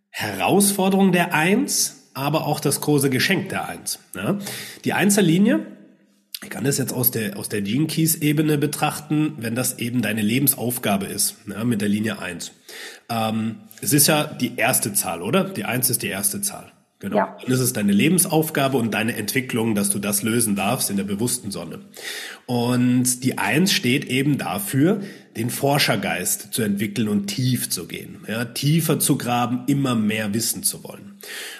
Herausforderung 0.09 1.11
der 1.11 1.33
Eins, 1.33 1.96
aber 2.17 2.47
auch 2.47 2.59
das 2.59 2.81
große 2.81 3.09
Geschenk 3.09 3.49
der 3.49 3.69
Eins. 3.69 3.99
Ja? 4.15 4.39
Die 4.83 4.93
Einzellinie, 4.93 5.65
ich 6.43 6.49
kann 6.49 6.63
das 6.63 6.77
jetzt 6.77 6.91
aus 6.91 7.11
der, 7.11 7.37
aus 7.37 7.47
der 7.47 7.61
Gene 7.61 7.87
Keys 7.87 8.15
Ebene 8.15 8.57
betrachten, 8.57 9.33
wenn 9.37 9.55
das 9.55 9.77
eben 9.77 10.01
deine 10.01 10.21
Lebensaufgabe 10.21 11.05
ist, 11.05 11.35
ja, 11.47 11.63
mit 11.63 11.81
der 11.81 11.89
Linie 11.89 12.19
1. 12.19 12.51
Ähm, 13.09 13.57
es 13.81 13.93
ist 13.93 14.07
ja 14.07 14.25
die 14.25 14.57
erste 14.57 14.93
Zahl, 14.93 15.21
oder? 15.21 15.43
Die 15.43 15.65
1 15.65 15.89
ist 15.91 16.01
die 16.01 16.07
erste 16.07 16.41
Zahl. 16.41 16.71
Genau. 16.99 17.17
Ja. 17.17 17.37
Dann 17.39 17.51
ist 17.51 17.59
es 17.59 17.73
deine 17.73 17.91
Lebensaufgabe 17.91 18.77
und 18.77 18.95
deine 18.95 19.15
Entwicklung, 19.15 19.75
dass 19.75 19.91
du 19.91 19.99
das 19.99 20.23
lösen 20.23 20.55
darfst 20.55 20.89
in 20.89 20.97
der 20.97 21.03
bewussten 21.03 21.51
Sonne. 21.51 21.79
Und 22.47 23.23
die 23.23 23.37
Eins 23.37 23.71
steht 23.71 24.05
eben 24.05 24.39
dafür, 24.39 25.01
den 25.37 25.49
Forschergeist 25.49 26.53
zu 26.53 26.63
entwickeln 26.63 27.07
und 27.07 27.27
tief 27.27 27.69
zu 27.69 27.87
gehen, 27.87 28.25
ja, 28.27 28.45
tiefer 28.45 28.99
zu 28.99 29.17
graben, 29.17 29.63
immer 29.67 29.95
mehr 29.95 30.33
wissen 30.33 30.63
zu 30.63 30.83
wollen. 30.83 31.13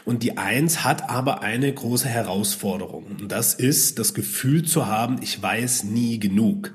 Und 0.04 0.24
die 0.24 0.38
Eins 0.38 0.84
hat 0.84 1.10
aber 1.10 1.42
eine 1.42 1.72
große 1.72 2.08
Herausforderung. 2.08 3.06
Und 3.22 3.32
das 3.32 3.54
ist 3.54 4.00
das 4.00 4.14
Gefühl 4.14 4.66
zu 4.66 4.88
haben, 4.88 5.20
ich 5.22 5.42
weiß 5.42 5.86
nie 5.86 6.20
genug. 6.20 6.74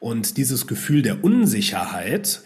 Und 0.00 0.36
dieses 0.36 0.66
Gefühl 0.66 1.02
der 1.02 1.22
Unsicherheit, 1.22 2.42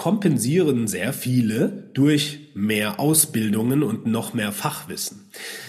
kompensieren 0.00 0.88
sehr 0.88 1.12
viele 1.12 1.90
durch 1.92 2.38
mehr 2.54 2.98
Ausbildungen 2.98 3.82
und 3.82 4.06
noch 4.06 4.32
mehr 4.32 4.50
Fachwissen. 4.50 5.26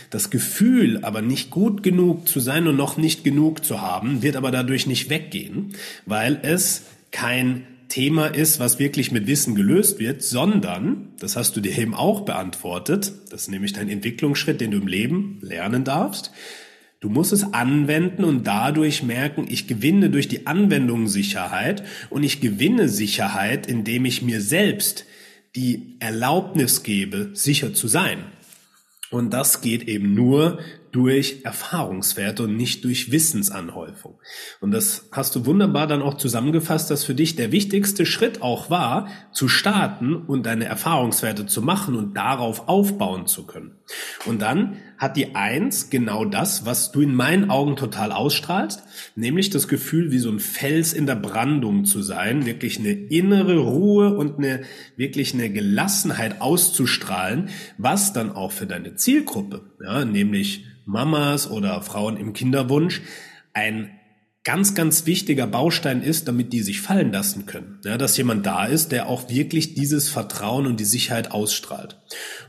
Das 0.10 0.30
Gefühl, 0.30 1.00
aber 1.04 1.22
nicht 1.22 1.50
gut 1.50 1.84
genug 1.84 2.30
zu 2.30 2.40
sein 2.40 2.66
und 2.68 2.78
noch 2.78 2.96
nicht 2.96 3.26
genug 3.26 3.66
zu 3.66 3.82
haben, 3.82 4.22
wird 4.22 4.38
aber 4.38 4.52
dadurch 4.52 4.88
nicht 4.88 5.10
weggehen, 5.10 5.76
weil 6.06 6.40
es 6.44 6.84
kein 7.12 7.65
Thema 7.88 8.27
ist, 8.27 8.60
was 8.60 8.80
wirklich 8.80 9.12
mit 9.12 9.27
Wissen 9.27 9.53
gelöst 9.53 10.00
wird, 10.00 10.24
sondern, 10.24 11.10
das 11.20 11.36
hast 11.36 11.56
du 11.56 11.62
dir 11.62 11.77
eben 11.77 11.94
auch 11.94 12.22
beantwortet, 12.22 13.12
das 13.30 13.44
ist 13.44 13.48
nämlich 13.50 13.74
dein 13.74 13.89
Entwicklungsschritt, 13.89 14.62
den 14.62 14.72
du 14.72 14.77
im 14.77 14.88
Leben 14.88 15.39
lernen 15.41 15.84
darfst, 15.84 16.32
Du 17.01 17.10
musst 17.10 17.34
es 17.34 17.51
anwenden 17.51 18.24
und 18.24 18.46
dadurch 18.46 19.01
merken, 19.01 19.48
ich 19.50 19.67
gewinne 19.67 20.12
durch 20.12 20.28
die 20.28 20.45
Anwendung 20.45 21.08
Sicherheit 21.08 21.84
und 22.12 22.21
ich 22.21 22.41
gewinne 22.41 22.89
Sicherheit, 22.89 23.65
indem 23.65 24.06
ich 24.06 24.21
mir 24.21 24.39
selbst 24.39 25.06
die 25.56 25.97
Erlaubnis 26.00 26.84
gebe, 26.84 27.32
sicher 27.34 27.74
zu 27.74 27.88
sein. 27.88 28.19
Und 29.10 29.34
das 29.34 29.62
geht 29.62 29.88
eben 29.88 30.13
nur 30.13 30.60
durch 30.91 31.41
Erfahrungswerte 31.43 32.43
und 32.43 32.56
nicht 32.56 32.84
durch 32.84 33.12
Wissensanhäufung. 33.12 34.19
Und 34.60 34.71
das 34.71 35.08
hast 35.12 35.36
du 35.36 35.45
wunderbar 35.45 35.88
dann 35.88 36.01
auch 36.01 36.15
zusammengefasst, 36.15 36.91
dass 36.91 37.04
für 37.04 37.15
dich 37.15 37.36
der 37.36 37.51
wichtigste 37.51 38.06
Schritt 38.06 38.41
auch 38.41 38.69
war, 38.69 39.08
zu 39.32 39.47
starten 39.47 40.15
und 40.15 40.45
deine 40.45 40.65
Erfahrungswerte 40.65 41.45
zu 41.45 41.62
machen 41.62 41.95
und 41.95 42.15
darauf 42.15 42.67
aufbauen 42.67 43.27
zu 43.27 43.45
können. 43.45 43.75
Und 44.25 44.41
dann 44.41 44.77
hat 45.02 45.18
die 45.18 45.34
Eins 45.34 45.90
genau 45.90 46.26
das, 46.26 46.64
was 46.64 46.92
du 46.92 47.02
in 47.02 47.16
meinen 47.16 47.50
Augen 47.50 47.76
total 47.76 48.12
ausstrahlst, 48.12 48.84
nämlich 49.16 49.50
das 49.50 49.68
Gefühl, 49.68 50.12
wie 50.12 50.20
so 50.20 50.30
ein 50.30 50.40
Fels 50.40 50.94
in 50.94 51.08
der 51.08 51.16
Brandung 51.16 51.86
zu 51.86 52.04
sein, 52.04 52.46
wirklich 52.46 52.78
eine 52.78 52.92
innere 52.92 53.58
Ruhe 53.58 54.16
und 54.16 54.38
eine, 54.38 54.62
wirklich 54.98 55.34
eine 55.34 55.50
Gelassenheit 55.50 56.40
auszustrahlen, 56.40 57.50
was 57.80 58.14
dann 58.14 58.32
auch 58.32 58.52
für 58.52 58.68
deine 58.68 58.94
Zielgruppe, 58.94 59.64
ja, 59.84 60.06
nämlich 60.06 60.66
Mamas 60.86 61.50
oder 61.50 61.82
Frauen 61.82 62.16
im 62.16 62.34
Kinderwunsch 62.34 63.02
ein 63.54 63.90
ganz, 64.44 64.76
ganz 64.76 65.08
wichtiger 65.08 65.48
Baustein 65.48 66.04
ist, 66.04 66.28
damit 66.28 66.54
die 66.54 66.62
sich 66.62 66.80
fallen 66.80 67.12
lassen 67.12 67.48
können. 67.48 67.80
Ja, 67.84 67.98
dass 67.98 68.18
jemand 68.18 68.46
da 68.46 68.66
ist, 68.66 68.92
der 68.92 69.08
auch 69.08 69.30
wirklich 69.30 69.74
dieses 69.74 70.10
Vertrauen 70.10 70.68
und 70.68 70.80
die 70.80 70.86
Sicherheit 70.86 71.32
ausstrahlt. 71.32 72.00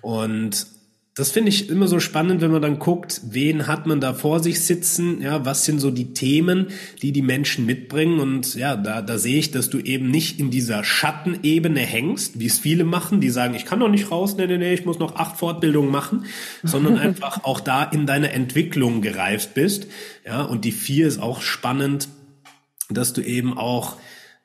Und 0.03 0.67
das 1.14 1.31
finde 1.31 1.51
ich 1.51 1.68
immer 1.68 1.88
so 1.88 2.01
spannend, 2.01 2.40
wenn 2.40 2.51
man 2.51 2.62
dann 2.62 2.79
guckt, 2.79 3.20
wen 3.25 3.66
hat 3.66 3.87
man 3.87 4.01
da 4.01 4.14
vor 4.14 4.40
sich 4.40 4.61
sitzen, 4.61 5.20
ja, 5.20 5.44
was 5.44 5.66
sind 5.66 5.79
so 5.79 5.90
die 5.90 6.14
Themen, 6.14 6.68
die 7.03 7.12
die 7.12 7.20
Menschen 7.20 7.66
mitbringen? 7.66 8.18
Und 8.18 8.55
ja, 8.55 8.77
da, 8.77 9.03
da 9.03 9.18
sehe 9.18 9.38
ich, 9.38 9.51
dass 9.51 9.68
du 9.68 9.79
eben 9.79 10.11
nicht 10.11 10.40
in 10.40 10.51
dieser 10.51 10.85
Schattenebene 10.85 11.81
hängst, 11.81 12.40
wie 12.40 12.46
es 12.46 12.59
viele 12.59 12.85
machen, 12.85 13.20
die 13.20 13.29
sagen, 13.29 13.55
ich 13.55 13.66
kann 13.66 13.81
doch 13.81 13.90
nicht 13.90 14.11
raus, 14.11 14.37
nee, 14.38 14.46
nee, 14.46 14.57
nee, 14.57 14.72
ich 14.72 14.87
muss 14.87 14.98
noch 14.98 15.16
acht 15.16 15.38
Fortbildungen 15.38 15.90
machen, 15.90 16.25
sondern 16.62 16.96
einfach 16.96 17.44
auch 17.44 17.61
da 17.61 17.85
in 17.85 18.07
deiner 18.07 18.31
Entwicklung 18.31 19.03
gereift 19.03 19.53
bist, 19.53 19.88
ja, 20.25 20.40
und 20.40 20.64
die 20.64 20.72
vier 20.72 21.07
ist 21.07 21.20
auch 21.20 21.42
spannend, 21.42 22.09
dass 22.88 23.12
du 23.12 23.20
eben 23.20 23.59
auch 23.59 23.96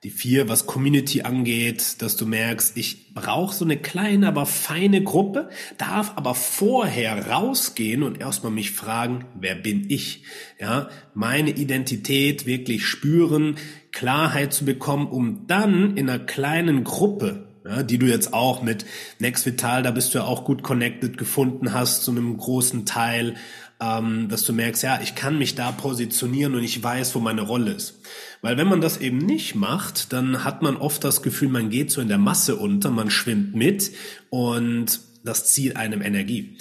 die 0.04 0.12
vier, 0.12 0.48
was 0.48 0.68
Community 0.68 1.24
angeht, 1.24 2.02
dass 2.04 2.16
du 2.18 2.28
merkst, 2.28 2.78
ich 2.78 3.16
brauche 3.16 3.56
so 3.56 3.66
eine 3.66 3.78
kleine, 3.78 4.28
aber 4.28 4.46
feine 4.46 5.04
Gruppe, 5.04 5.50
darf 5.80 6.14
aber 6.16 6.36
vorher 6.36 7.30
rausgehen 7.30 8.04
und 8.04 8.20
erstmal 8.22 8.52
mich 8.52 8.72
fragen, 8.72 9.26
wer 9.40 9.56
bin 9.56 9.90
ich? 9.90 10.24
Ja, 10.60 10.90
meine 11.16 11.50
Identität 11.50 12.46
wirklich 12.46 12.86
spüren, 12.86 13.58
Klarheit 13.92 14.54
zu 14.54 14.66
bekommen, 14.66 15.08
um 15.08 15.48
dann 15.48 15.98
in 15.98 16.08
einer 16.10 16.20
kleinen 16.20 16.84
Gruppe 16.84 17.48
ja, 17.68 17.84
die 17.84 17.98
du 17.98 18.06
jetzt 18.06 18.34
auch 18.34 18.62
mit 18.62 18.86
Next 19.20 19.46
Vital, 19.46 19.84
da 19.84 19.92
bist 19.92 20.14
du 20.14 20.20
ja 20.20 20.24
auch 20.24 20.46
gut 20.46 20.64
connected 20.64 21.18
gefunden 21.18 21.74
hast, 21.74 22.04
zu 22.04 22.12
einem 22.12 22.38
großen 22.38 22.86
Teil, 22.86 23.36
ähm, 23.80 24.28
dass 24.30 24.44
du 24.44 24.54
merkst, 24.54 24.84
ja, 24.84 25.00
ich 25.02 25.16
kann 25.16 25.38
mich 25.38 25.56
da 25.56 25.72
positionieren 25.72 26.56
und 26.56 26.64
ich 26.64 26.82
weiß, 26.82 27.14
wo 27.16 27.20
meine 27.20 27.42
Rolle 27.42 27.72
ist. 27.72 28.00
Weil 28.42 28.58
wenn 28.58 28.68
man 28.68 28.82
das 28.82 28.98
eben 28.98 29.18
nicht 29.18 29.56
macht, 29.56 30.14
dann 30.14 30.44
hat 30.44 30.62
man 30.62 30.78
oft 30.78 31.04
das 31.04 31.22
Gefühl, 31.22 31.50
man 31.50 31.70
geht 31.70 31.92
so 31.92 32.02
in 32.02 32.08
der 32.08 32.18
Masse 32.18 32.56
unter, 32.56 32.90
man 32.90 33.10
schwimmt 33.10 33.56
mit 33.56 33.92
und 34.30 35.00
das 35.24 35.52
zieht 35.54 35.76
einem 35.76 36.02
Energie. 36.02 36.58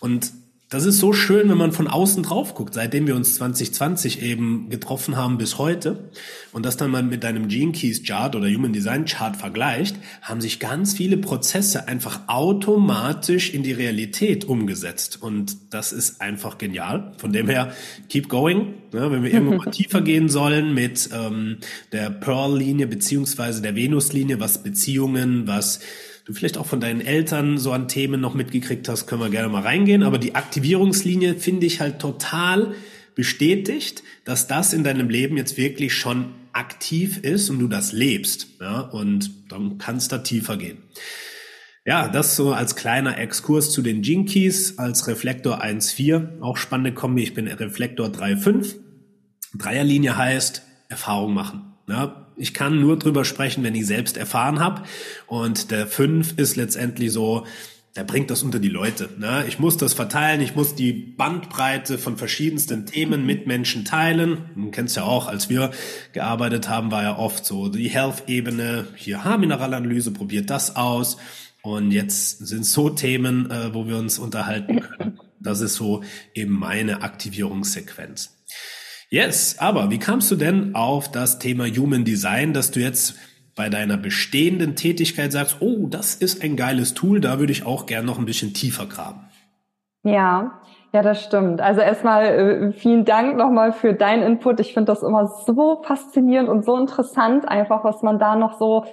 Und 0.00 0.32
das 0.70 0.84
ist 0.84 0.98
so 0.98 1.14
schön, 1.14 1.48
wenn 1.48 1.56
man 1.56 1.72
von 1.72 1.88
außen 1.88 2.22
drauf 2.22 2.54
guckt, 2.54 2.74
seitdem 2.74 3.06
wir 3.06 3.16
uns 3.16 3.36
2020 3.36 4.20
eben 4.22 4.68
getroffen 4.68 5.16
haben 5.16 5.38
bis 5.38 5.56
heute 5.56 6.10
und 6.52 6.66
das 6.66 6.76
dann 6.76 6.90
mal 6.90 7.02
mit 7.02 7.24
deinem 7.24 7.48
Gene 7.48 7.72
Keys 7.72 8.02
Chart 8.02 8.36
oder 8.36 8.48
Human 8.48 8.74
Design 8.74 9.06
Chart 9.06 9.34
vergleicht, 9.34 9.96
haben 10.20 10.42
sich 10.42 10.60
ganz 10.60 10.92
viele 10.92 11.16
Prozesse 11.16 11.88
einfach 11.88 12.20
automatisch 12.26 13.54
in 13.54 13.62
die 13.62 13.72
Realität 13.72 14.44
umgesetzt 14.44 15.22
und 15.22 15.56
das 15.70 15.92
ist 15.92 16.20
einfach 16.20 16.58
genial. 16.58 17.12
Von 17.16 17.32
dem 17.32 17.48
her, 17.48 17.72
keep 18.10 18.28
going. 18.28 18.74
Ja, 18.92 19.10
wenn 19.10 19.22
wir 19.22 19.32
irgendwo 19.32 19.56
mal 19.56 19.70
tiefer 19.70 20.02
gehen 20.02 20.28
sollen 20.28 20.74
mit 20.74 21.08
ähm, 21.14 21.58
der 21.92 22.10
Pearl-Linie 22.10 22.88
beziehungsweise 22.88 23.62
der 23.62 23.74
Venus-Linie, 23.74 24.38
was 24.38 24.62
Beziehungen, 24.62 25.46
was 25.46 25.80
du 26.28 26.34
vielleicht 26.34 26.58
auch 26.58 26.66
von 26.66 26.80
deinen 26.80 27.00
Eltern 27.00 27.56
so 27.56 27.72
an 27.72 27.88
Themen 27.88 28.20
noch 28.20 28.34
mitgekriegt 28.34 28.86
hast, 28.88 29.06
können 29.06 29.22
wir 29.22 29.30
gerne 29.30 29.48
mal 29.48 29.62
reingehen. 29.62 30.02
Aber 30.02 30.18
die 30.18 30.34
Aktivierungslinie 30.34 31.34
finde 31.34 31.66
ich 31.66 31.80
halt 31.80 31.98
total 32.00 32.74
bestätigt, 33.14 34.02
dass 34.24 34.46
das 34.46 34.74
in 34.74 34.84
deinem 34.84 35.08
Leben 35.08 35.38
jetzt 35.38 35.56
wirklich 35.56 35.94
schon 35.94 36.26
aktiv 36.52 37.18
ist 37.22 37.48
und 37.48 37.58
du 37.58 37.66
das 37.66 37.92
lebst. 37.92 38.48
Ja, 38.60 38.80
und 38.80 39.50
dann 39.50 39.78
kann 39.78 39.96
es 39.96 40.08
da 40.08 40.18
tiefer 40.18 40.58
gehen. 40.58 40.78
Ja, 41.86 42.08
das 42.08 42.36
so 42.36 42.52
als 42.52 42.76
kleiner 42.76 43.16
Exkurs 43.16 43.72
zu 43.72 43.80
den 43.80 44.02
Jinkies 44.02 44.76
als 44.76 45.08
Reflektor 45.08 45.64
1.4. 45.64 46.42
Auch 46.42 46.58
spannende 46.58 46.92
Kombi. 46.92 47.22
Ich 47.22 47.32
bin 47.32 47.48
Reflektor 47.48 48.08
3.5. 48.08 48.74
Dreierlinie 49.54 50.18
heißt 50.18 50.62
Erfahrung 50.90 51.32
machen. 51.32 51.67
Ja, 51.88 52.26
ich 52.36 52.54
kann 52.54 52.80
nur 52.80 52.98
drüber 52.98 53.24
sprechen, 53.24 53.64
wenn 53.64 53.74
ich 53.74 53.86
selbst 53.86 54.16
erfahren 54.16 54.60
habe. 54.60 54.82
Und 55.26 55.70
der 55.70 55.86
5 55.86 56.34
ist 56.36 56.56
letztendlich 56.56 57.12
so, 57.12 57.46
der 57.96 58.04
bringt 58.04 58.30
das 58.30 58.44
unter 58.44 58.60
die 58.60 58.68
Leute. 58.68 59.08
Ne? 59.18 59.44
Ich 59.48 59.58
muss 59.58 59.76
das 59.76 59.92
verteilen, 59.92 60.40
ich 60.40 60.54
muss 60.54 60.76
die 60.76 60.92
Bandbreite 60.92 61.98
von 61.98 62.16
verschiedensten 62.16 62.86
Themen 62.86 63.26
mit 63.26 63.48
Menschen 63.48 63.84
teilen. 63.84 64.50
Du 64.54 64.70
kennst 64.70 64.96
ja 64.96 65.02
auch, 65.02 65.26
als 65.26 65.48
wir 65.48 65.72
gearbeitet 66.12 66.68
haben, 66.68 66.92
war 66.92 67.02
ja 67.02 67.18
oft 67.18 67.44
so 67.44 67.68
die 67.68 67.88
Health-Ebene, 67.88 68.86
hier 68.94 69.24
Haarmineralanalyse, 69.24 70.12
probiert 70.12 70.48
das 70.50 70.76
aus. 70.76 71.16
Und 71.62 71.90
jetzt 71.90 72.46
sind 72.46 72.64
so 72.64 72.88
Themen, 72.88 73.50
äh, 73.50 73.74
wo 73.74 73.88
wir 73.88 73.96
uns 73.96 74.18
unterhalten 74.18 74.80
können. 74.80 75.18
Das 75.40 75.60
ist 75.60 75.74
so 75.74 76.04
eben 76.34 76.52
meine 76.52 77.02
Aktivierungssequenz. 77.02 78.37
Yes, 79.10 79.56
aber 79.58 79.90
wie 79.90 79.98
kamst 79.98 80.30
du 80.30 80.36
denn 80.36 80.74
auf 80.74 81.10
das 81.10 81.38
Thema 81.38 81.64
Human 81.64 82.04
Design, 82.04 82.52
dass 82.52 82.70
du 82.70 82.80
jetzt 82.80 83.16
bei 83.56 83.70
deiner 83.70 83.96
bestehenden 83.96 84.76
Tätigkeit 84.76 85.32
sagst, 85.32 85.56
oh, 85.60 85.86
das 85.88 86.14
ist 86.14 86.44
ein 86.44 86.56
geiles 86.56 86.92
Tool, 86.92 87.20
da 87.20 87.38
würde 87.38 87.52
ich 87.52 87.64
auch 87.64 87.86
gern 87.86 88.04
noch 88.04 88.18
ein 88.18 88.26
bisschen 88.26 88.52
tiefer 88.52 88.86
graben. 88.86 89.20
Ja, 90.04 90.60
ja, 90.92 91.02
das 91.02 91.24
stimmt. 91.24 91.60
Also 91.60 91.80
erstmal 91.80 92.24
äh, 92.24 92.72
vielen 92.72 93.04
Dank 93.06 93.36
nochmal 93.36 93.72
für 93.72 93.94
deinen 93.94 94.22
Input. 94.22 94.60
Ich 94.60 94.74
finde 94.74 94.92
das 94.92 95.02
immer 95.02 95.26
so 95.26 95.82
faszinierend 95.82 96.48
und 96.48 96.64
so 96.64 96.76
interessant, 96.76 97.48
einfach 97.48 97.84
was 97.84 98.02
man 98.02 98.18
da 98.18 98.36
noch 98.36 98.58
so 98.58 98.84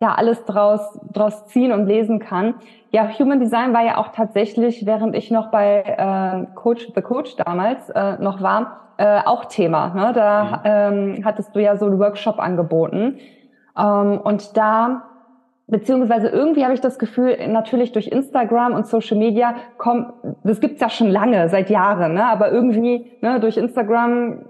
ja 0.00 0.14
alles 0.14 0.44
draus 0.44 0.80
draus 1.12 1.46
ziehen 1.46 1.72
und 1.72 1.86
lesen 1.86 2.18
kann. 2.18 2.54
Ja, 2.94 3.08
Human 3.18 3.40
Design 3.40 3.74
war 3.74 3.84
ja 3.84 3.98
auch 3.98 4.12
tatsächlich, 4.12 4.86
während 4.86 5.16
ich 5.16 5.32
noch 5.32 5.50
bei 5.50 5.82
äh, 5.82 6.54
Coach 6.54 6.92
the 6.94 7.02
Coach 7.02 7.34
damals 7.34 7.90
äh, 7.90 8.18
noch 8.18 8.40
war, 8.40 8.92
äh, 8.98 9.18
auch 9.24 9.46
Thema. 9.46 9.88
Ne? 9.88 10.12
Da 10.14 10.44
mhm. 10.44 11.16
ähm, 11.16 11.24
hattest 11.24 11.56
du 11.56 11.60
ja 11.60 11.76
so 11.76 11.86
einen 11.86 11.98
Workshop 11.98 12.38
angeboten 12.38 13.18
ähm, 13.76 14.20
und 14.22 14.56
da, 14.56 15.02
beziehungsweise 15.66 16.28
irgendwie 16.28 16.62
habe 16.62 16.74
ich 16.74 16.80
das 16.80 17.00
Gefühl, 17.00 17.36
natürlich 17.48 17.90
durch 17.90 18.06
Instagram 18.06 18.74
und 18.74 18.86
Social 18.86 19.18
Media 19.18 19.56
kommt, 19.76 20.12
das 20.44 20.60
gibt's 20.60 20.80
ja 20.80 20.88
schon 20.88 21.10
lange, 21.10 21.48
seit 21.48 21.70
Jahren, 21.70 22.14
ne? 22.14 22.24
aber 22.24 22.52
irgendwie 22.52 23.10
ne, 23.22 23.40
durch 23.40 23.56
Instagram 23.56 24.44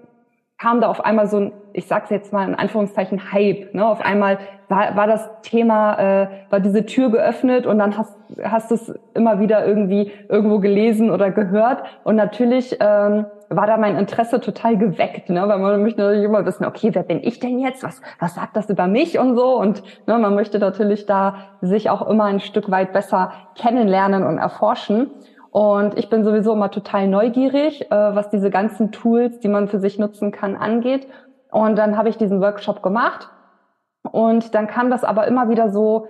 kam 0.58 0.80
da 0.80 0.88
auf 0.88 1.04
einmal 1.04 1.26
so 1.26 1.38
ein, 1.38 1.52
ich 1.72 1.86
sag's 1.86 2.10
jetzt 2.10 2.32
mal 2.32 2.48
in 2.48 2.54
Anführungszeichen, 2.54 3.32
Hype. 3.32 3.74
Ne? 3.74 3.86
Auf 3.86 4.00
einmal 4.00 4.38
war, 4.68 4.96
war 4.96 5.06
das 5.06 5.28
Thema, 5.42 5.98
äh, 5.98 6.28
war 6.50 6.60
diese 6.60 6.86
Tür 6.86 7.10
geöffnet 7.10 7.66
und 7.66 7.78
dann 7.78 7.98
hast, 7.98 8.16
hast 8.42 8.70
du 8.70 8.76
es 8.76 8.94
immer 9.14 9.40
wieder 9.40 9.66
irgendwie 9.66 10.12
irgendwo 10.28 10.60
gelesen 10.60 11.10
oder 11.10 11.30
gehört. 11.30 11.82
Und 12.04 12.16
natürlich 12.16 12.76
ähm, 12.80 13.26
war 13.50 13.66
da 13.66 13.76
mein 13.76 13.96
Interesse 13.96 14.40
total 14.40 14.76
geweckt, 14.76 15.28
ne? 15.28 15.46
weil 15.46 15.58
man 15.58 15.82
möchte 15.82 16.00
natürlich 16.00 16.24
immer 16.24 16.46
wissen, 16.46 16.64
okay, 16.64 16.90
wer 16.92 17.02
bin 17.02 17.22
ich 17.22 17.40
denn 17.40 17.58
jetzt? 17.58 17.82
Was, 17.82 18.00
was 18.18 18.34
sagt 18.34 18.56
das 18.56 18.70
über 18.70 18.86
mich 18.86 19.18
und 19.18 19.36
so? 19.36 19.58
Und 19.58 19.82
ne, 20.06 20.18
man 20.18 20.34
möchte 20.34 20.58
natürlich 20.58 21.06
da 21.06 21.36
sich 21.60 21.90
auch 21.90 22.08
immer 22.08 22.24
ein 22.24 22.40
Stück 22.40 22.70
weit 22.70 22.92
besser 22.92 23.32
kennenlernen 23.56 24.24
und 24.24 24.38
erforschen. 24.38 25.10
Und 25.54 25.96
ich 25.96 26.10
bin 26.10 26.24
sowieso 26.24 26.52
immer 26.52 26.72
total 26.72 27.06
neugierig, 27.06 27.88
äh, 27.88 27.94
was 27.94 28.28
diese 28.28 28.50
ganzen 28.50 28.90
Tools, 28.90 29.38
die 29.38 29.46
man 29.46 29.68
für 29.68 29.78
sich 29.78 30.00
nutzen 30.00 30.32
kann, 30.32 30.56
angeht. 30.56 31.06
Und 31.52 31.78
dann 31.78 31.96
habe 31.96 32.08
ich 32.08 32.16
diesen 32.16 32.40
Workshop 32.40 32.82
gemacht. 32.82 33.28
Und 34.10 34.52
dann 34.56 34.66
kam 34.66 34.90
das 34.90 35.04
aber 35.04 35.28
immer 35.28 35.48
wieder 35.48 35.70
so, 35.70 36.08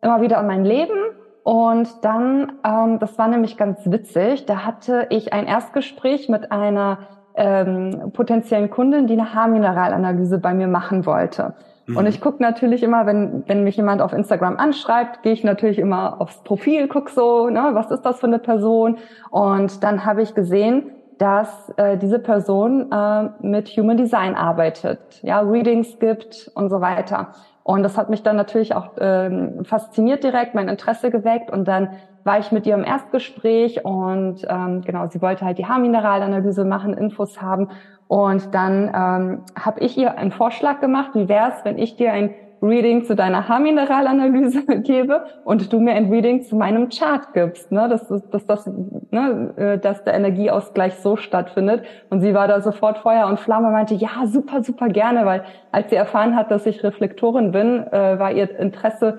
immer 0.00 0.22
wieder 0.22 0.40
in 0.40 0.46
mein 0.46 0.64
Leben. 0.64 0.96
Und 1.44 2.06
dann, 2.06 2.52
ähm, 2.64 2.98
das 2.98 3.18
war 3.18 3.28
nämlich 3.28 3.58
ganz 3.58 3.80
witzig, 3.84 4.46
da 4.46 4.64
hatte 4.64 5.08
ich 5.10 5.34
ein 5.34 5.46
Erstgespräch 5.46 6.30
mit 6.30 6.50
einer 6.50 7.00
ähm, 7.34 8.12
potenziellen 8.14 8.70
Kundin, 8.70 9.06
die 9.08 9.12
eine 9.12 9.34
Haarmineralanalyse 9.34 10.38
bei 10.38 10.54
mir 10.54 10.68
machen 10.68 11.04
wollte. 11.04 11.52
Mhm. 11.86 11.96
Und 11.96 12.06
ich 12.06 12.20
gucke 12.20 12.42
natürlich 12.42 12.82
immer, 12.82 13.06
wenn, 13.06 13.44
wenn 13.46 13.64
mich 13.64 13.76
jemand 13.76 14.02
auf 14.02 14.12
Instagram 14.12 14.56
anschreibt, 14.56 15.22
gehe 15.22 15.32
ich 15.32 15.44
natürlich 15.44 15.78
immer 15.78 16.20
aufs 16.20 16.42
Profil, 16.42 16.88
guck 16.88 17.10
so, 17.10 17.48
ne, 17.48 17.70
was 17.72 17.90
ist 17.90 18.02
das 18.02 18.20
für 18.20 18.26
eine 18.26 18.38
Person? 18.38 18.98
Und 19.30 19.82
dann 19.82 20.04
habe 20.04 20.22
ich 20.22 20.34
gesehen, 20.34 20.90
dass 21.18 21.72
äh, 21.76 21.96
diese 21.96 22.18
Person 22.18 22.92
äh, 22.92 23.30
mit 23.40 23.68
Human 23.70 23.96
Design 23.96 24.34
arbeitet, 24.34 24.98
ja, 25.22 25.40
Readings 25.40 25.98
gibt 25.98 26.50
und 26.54 26.68
so 26.68 26.80
weiter. 26.80 27.32
Und 27.66 27.82
das 27.82 27.98
hat 27.98 28.10
mich 28.10 28.22
dann 28.22 28.36
natürlich 28.36 28.76
auch 28.76 28.90
ähm, 29.00 29.64
fasziniert 29.64 30.22
direkt, 30.22 30.54
mein 30.54 30.68
Interesse 30.68 31.10
geweckt. 31.10 31.50
Und 31.50 31.66
dann 31.66 31.88
war 32.22 32.38
ich 32.38 32.52
mit 32.52 32.64
ihr 32.64 32.76
im 32.76 32.84
Erstgespräch 32.84 33.84
und 33.84 34.46
ähm, 34.48 34.82
genau, 34.82 35.08
sie 35.08 35.20
wollte 35.20 35.44
halt 35.44 35.58
die 35.58 35.66
Haarmineralanalyse 35.66 36.64
machen, 36.64 36.94
Infos 36.94 37.42
haben. 37.42 37.70
Und 38.06 38.54
dann 38.54 38.84
ähm, 38.94 39.42
habe 39.60 39.80
ich 39.80 39.98
ihr 39.98 40.16
einen 40.16 40.30
Vorschlag 40.30 40.78
gemacht, 40.80 41.10
wie 41.14 41.28
wäre 41.28 41.48
es, 41.48 41.64
wenn 41.64 41.76
ich 41.76 41.96
dir 41.96 42.12
ein 42.12 42.36
Reading 42.62 43.04
zu 43.04 43.14
deiner 43.14 43.48
Haarmineralanalyse 43.48 44.62
gebe 44.82 45.26
und 45.44 45.72
du 45.72 45.80
mir 45.80 45.92
ein 45.92 46.10
Reading 46.10 46.42
zu 46.42 46.56
meinem 46.56 46.88
Chart 46.88 47.32
gibst, 47.32 47.70
ne? 47.70 47.88
dass, 47.88 48.08
dass, 48.08 48.46
dass, 48.46 48.66
ne? 48.66 49.54
Äh, 49.56 49.78
dass 49.78 50.04
der 50.04 50.14
Energieausgleich 50.14 50.94
so 50.96 51.16
stattfindet. 51.16 51.84
Und 52.10 52.20
sie 52.20 52.34
war 52.34 52.48
da 52.48 52.60
sofort 52.60 52.98
Feuer 52.98 53.26
und 53.26 53.40
Flamme, 53.40 53.70
meinte, 53.70 53.94
ja, 53.94 54.26
super, 54.26 54.62
super 54.62 54.88
gerne, 54.88 55.26
weil 55.26 55.44
als 55.72 55.90
sie 55.90 55.96
erfahren 55.96 56.36
hat, 56.36 56.50
dass 56.50 56.66
ich 56.66 56.82
Reflektorin 56.82 57.52
bin, 57.52 57.86
äh, 57.92 58.18
war 58.18 58.32
ihr 58.32 58.58
Interesse 58.58 59.18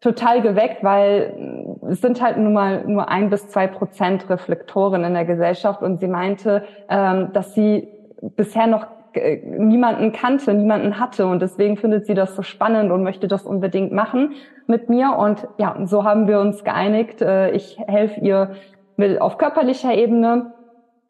total 0.00 0.40
geweckt, 0.40 0.82
weil 0.82 1.78
es 1.90 2.00
sind 2.00 2.22
halt 2.22 2.38
nun 2.38 2.54
mal 2.54 2.84
nur 2.86 3.08
ein 3.08 3.28
bis 3.28 3.48
zwei 3.48 3.66
Prozent 3.66 4.30
Reflektoren 4.30 5.04
in 5.04 5.12
der 5.12 5.26
Gesellschaft 5.26 5.82
und 5.82 6.00
sie 6.00 6.08
meinte, 6.08 6.64
ähm, 6.88 7.32
dass 7.34 7.54
sie 7.54 7.88
bisher 8.22 8.66
noch 8.66 8.84
äh, 8.84 8.86
niemanden 9.14 10.12
kannte, 10.12 10.54
niemanden 10.54 10.98
hatte. 10.98 11.26
Und 11.26 11.42
deswegen 11.42 11.76
findet 11.76 12.06
sie 12.06 12.14
das 12.14 12.36
so 12.36 12.42
spannend 12.42 12.90
und 12.90 13.02
möchte 13.02 13.28
das 13.28 13.44
unbedingt 13.44 13.92
machen 13.92 14.34
mit 14.66 14.88
mir. 14.88 15.16
Und 15.16 15.46
ja, 15.58 15.76
so 15.84 16.04
haben 16.04 16.28
wir 16.28 16.40
uns 16.40 16.64
geeinigt. 16.64 17.22
Äh, 17.22 17.50
ich 17.50 17.78
helfe 17.86 18.20
ihr 18.20 18.50
mit, 18.96 19.20
auf 19.20 19.38
körperlicher 19.38 19.94
Ebene 19.94 20.52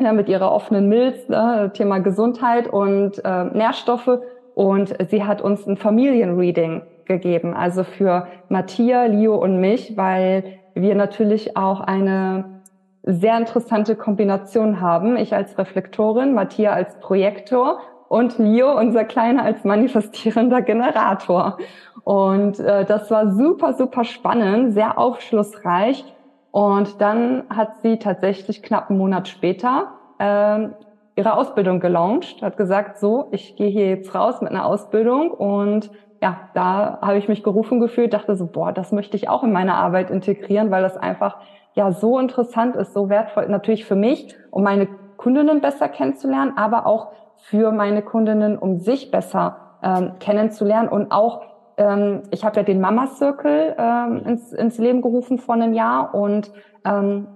ja, 0.00 0.12
mit 0.12 0.28
ihrer 0.28 0.52
offenen 0.52 0.88
Milz, 0.88 1.28
ne, 1.28 1.70
Thema 1.74 1.98
Gesundheit 1.98 2.66
und 2.66 3.22
äh, 3.24 3.44
Nährstoffe. 3.44 4.20
Und 4.54 4.94
sie 5.10 5.24
hat 5.24 5.42
uns 5.42 5.66
ein 5.66 5.76
Familienreading 5.76 6.82
gegeben, 7.04 7.54
also 7.54 7.82
für 7.84 8.26
Matthias, 8.48 9.10
Leo 9.10 9.36
und 9.36 9.60
mich, 9.60 9.96
weil 9.96 10.44
wir 10.74 10.94
natürlich 10.94 11.56
auch 11.56 11.80
eine 11.80 12.59
sehr 13.02 13.36
interessante 13.38 13.96
Kombination 13.96 14.80
haben. 14.80 15.16
Ich 15.16 15.34
als 15.34 15.56
Reflektorin, 15.58 16.34
Matthias 16.34 16.74
als 16.74 17.00
Projektor 17.00 17.80
und 18.08 18.38
Leo, 18.38 18.76
unser 18.76 19.04
Kleiner, 19.04 19.44
als 19.44 19.64
manifestierender 19.64 20.62
Generator. 20.62 21.58
Und 22.04 22.58
äh, 22.58 22.84
das 22.84 23.10
war 23.10 23.32
super, 23.32 23.74
super 23.74 24.04
spannend, 24.04 24.74
sehr 24.74 24.98
aufschlussreich. 24.98 26.04
Und 26.50 27.00
dann 27.00 27.44
hat 27.48 27.80
sie 27.82 27.98
tatsächlich 27.98 28.62
knapp 28.62 28.90
einen 28.90 28.98
Monat 28.98 29.28
später 29.28 29.92
äh, 30.18 30.68
ihre 31.16 31.34
Ausbildung 31.34 31.80
gelauncht, 31.80 32.42
hat 32.42 32.56
gesagt, 32.56 32.98
so, 32.98 33.28
ich 33.30 33.56
gehe 33.56 33.68
hier 33.68 33.88
jetzt 33.88 34.14
raus 34.14 34.40
mit 34.40 34.50
einer 34.50 34.66
Ausbildung 34.66 35.30
und 35.30 35.90
ja, 36.22 36.48
da 36.54 36.98
habe 37.00 37.18
ich 37.18 37.28
mich 37.28 37.42
gerufen 37.42 37.80
gefühlt, 37.80 38.12
dachte 38.12 38.36
so, 38.36 38.46
boah, 38.46 38.72
das 38.72 38.92
möchte 38.92 39.16
ich 39.16 39.28
auch 39.28 39.42
in 39.42 39.52
meine 39.52 39.74
Arbeit 39.74 40.10
integrieren, 40.10 40.70
weil 40.70 40.82
das 40.82 40.96
einfach 40.96 41.36
ja 41.74 41.92
so 41.92 42.18
interessant 42.18 42.76
ist, 42.76 42.92
so 42.92 43.08
wertvoll, 43.08 43.48
natürlich 43.48 43.84
für 43.84 43.96
mich, 43.96 44.34
um 44.50 44.62
meine 44.62 44.88
Kundinnen 45.16 45.60
besser 45.60 45.88
kennenzulernen, 45.88 46.54
aber 46.56 46.86
auch 46.86 47.12
für 47.36 47.72
meine 47.72 48.02
Kundinnen, 48.02 48.58
um 48.58 48.78
sich 48.78 49.10
besser 49.10 49.56
ähm, 49.82 50.12
kennenzulernen 50.18 50.88
und 50.88 51.10
auch 51.10 51.42
ähm, 51.76 52.22
ich 52.30 52.44
habe 52.44 52.56
ja 52.56 52.62
den 52.62 52.80
Mama 52.80 53.06
Circle 53.06 53.74
ähm, 53.78 54.22
ins, 54.26 54.52
ins 54.52 54.78
Leben 54.78 55.02
gerufen 55.02 55.38
vor 55.38 55.54
einem 55.54 55.72
Jahr 55.72 56.14
und 56.14 56.52
ähm, 56.84 57.26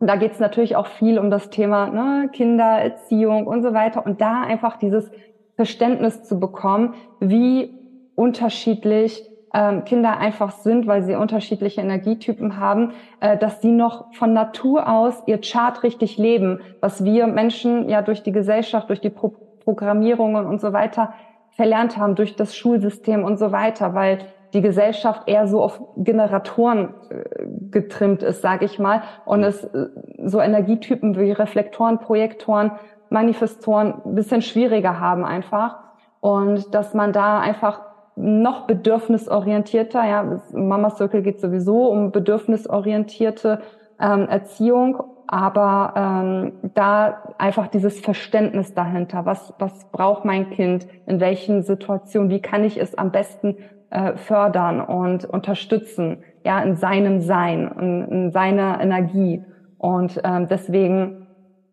da 0.00 0.16
geht 0.16 0.32
es 0.32 0.40
natürlich 0.40 0.76
auch 0.76 0.86
viel 0.86 1.18
um 1.18 1.30
das 1.30 1.50
Thema 1.50 1.88
ne, 1.88 2.30
Kindererziehung 2.32 3.46
und 3.46 3.62
so 3.62 3.74
weiter 3.74 4.04
und 4.06 4.20
da 4.20 4.42
einfach 4.42 4.78
dieses 4.78 5.10
Verständnis 5.56 6.22
zu 6.22 6.40
bekommen, 6.40 6.94
wie 7.20 7.78
unterschiedlich 8.14 9.29
ähm, 9.52 9.84
Kinder 9.84 10.18
einfach 10.18 10.52
sind, 10.52 10.86
weil 10.86 11.02
sie 11.02 11.14
unterschiedliche 11.14 11.80
Energietypen 11.80 12.58
haben, 12.58 12.92
äh, 13.20 13.36
dass 13.36 13.60
sie 13.60 13.72
noch 13.72 14.14
von 14.14 14.32
Natur 14.32 14.88
aus 14.88 15.22
ihr 15.26 15.40
Chart 15.40 15.82
richtig 15.82 16.18
leben, 16.18 16.60
was 16.80 17.04
wir 17.04 17.26
Menschen 17.26 17.88
ja 17.88 18.02
durch 18.02 18.22
die 18.22 18.32
Gesellschaft, 18.32 18.88
durch 18.88 19.00
die 19.00 19.10
Pro 19.10 19.34
Programmierungen 19.62 20.46
und 20.46 20.58
so 20.58 20.72
weiter 20.72 21.12
verlernt 21.50 21.98
haben, 21.98 22.14
durch 22.14 22.34
das 22.34 22.56
Schulsystem 22.56 23.24
und 23.24 23.38
so 23.38 23.52
weiter, 23.52 23.94
weil 23.94 24.20
die 24.54 24.62
Gesellschaft 24.62 25.28
eher 25.28 25.46
so 25.46 25.62
auf 25.62 25.80
Generatoren 25.96 26.94
äh, 27.10 27.46
getrimmt 27.70 28.22
ist, 28.22 28.42
sage 28.42 28.64
ich 28.64 28.78
mal, 28.78 29.02
und 29.26 29.44
es 29.44 29.64
äh, 29.64 29.88
so 30.24 30.40
Energietypen 30.40 31.18
wie 31.18 31.30
Reflektoren, 31.32 31.98
Projektoren, 31.98 32.72
Manifestoren 33.10 33.94
ein 34.04 34.14
bisschen 34.14 34.42
schwieriger 34.42 34.98
haben 34.98 35.24
einfach. 35.24 35.78
Und 36.20 36.74
dass 36.74 36.94
man 36.94 37.12
da 37.12 37.40
einfach 37.40 37.80
noch 38.16 38.66
bedürfnisorientierter, 38.66 40.04
ja, 40.04 40.40
Mama 40.52 40.90
Circle 40.90 41.22
geht 41.22 41.40
sowieso 41.40 41.90
um 41.90 42.10
bedürfnisorientierte 42.10 43.60
ähm, 44.00 44.28
Erziehung, 44.28 45.02
aber 45.26 45.94
ähm, 45.96 46.52
da 46.74 47.22
einfach 47.38 47.68
dieses 47.68 48.00
Verständnis 48.00 48.74
dahinter, 48.74 49.26
was, 49.26 49.54
was 49.58 49.84
braucht 49.92 50.24
mein 50.24 50.50
Kind, 50.50 50.86
in 51.06 51.20
welchen 51.20 51.62
Situationen, 51.62 52.30
wie 52.30 52.40
kann 52.40 52.64
ich 52.64 52.80
es 52.80 52.96
am 52.96 53.12
besten 53.12 53.56
äh, 53.90 54.16
fördern 54.16 54.80
und 54.80 55.24
unterstützen, 55.24 56.24
ja, 56.44 56.60
in 56.60 56.76
seinem 56.76 57.20
Sein, 57.20 57.70
in, 57.78 58.08
in 58.08 58.30
seiner 58.32 58.80
Energie. 58.80 59.44
Und 59.78 60.20
ähm, 60.24 60.48
deswegen 60.48 61.19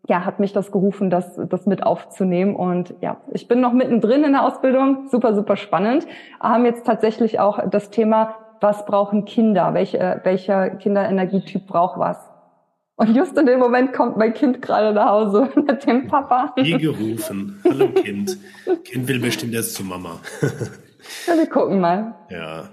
ja, 0.08 0.24
hat 0.24 0.40
mich 0.40 0.52
das 0.52 0.72
gerufen, 0.72 1.10
das, 1.10 1.38
das 1.48 1.66
mit 1.66 1.82
aufzunehmen. 1.82 2.56
Und 2.56 2.94
ja, 3.00 3.20
ich 3.32 3.46
bin 3.46 3.60
noch 3.60 3.72
mittendrin 3.72 4.24
in 4.24 4.32
der 4.32 4.42
Ausbildung, 4.42 5.08
super, 5.10 5.34
super 5.34 5.56
spannend. 5.56 6.06
Haben 6.40 6.64
jetzt 6.64 6.86
tatsächlich 6.86 7.38
auch 7.38 7.60
das 7.68 7.90
Thema, 7.90 8.34
was 8.60 8.86
brauchen 8.86 9.26
Kinder? 9.26 9.74
Welche, 9.74 10.20
welcher 10.24 10.70
Kinderenergietyp 10.70 11.66
braucht 11.66 11.98
was? 11.98 12.18
Und 12.96 13.14
just 13.14 13.38
in 13.38 13.46
dem 13.46 13.60
Moment 13.60 13.92
kommt 13.92 14.16
mein 14.16 14.34
Kind 14.34 14.60
gerade 14.60 14.92
nach 14.92 15.10
Hause 15.10 15.50
mit 15.54 15.86
dem 15.86 16.08
Papa. 16.08 16.52
Wie 16.56 16.78
gerufen. 16.78 17.60
Hallo 17.68 17.88
Kind. 17.88 18.38
Kind 18.84 19.06
will 19.06 19.20
bestimmt 19.20 19.52
jetzt 19.52 19.74
zu 19.74 19.84
Mama. 19.84 20.18
ja, 21.26 21.36
wir 21.36 21.48
gucken 21.48 21.80
mal. 21.80 22.14
Ja. 22.30 22.70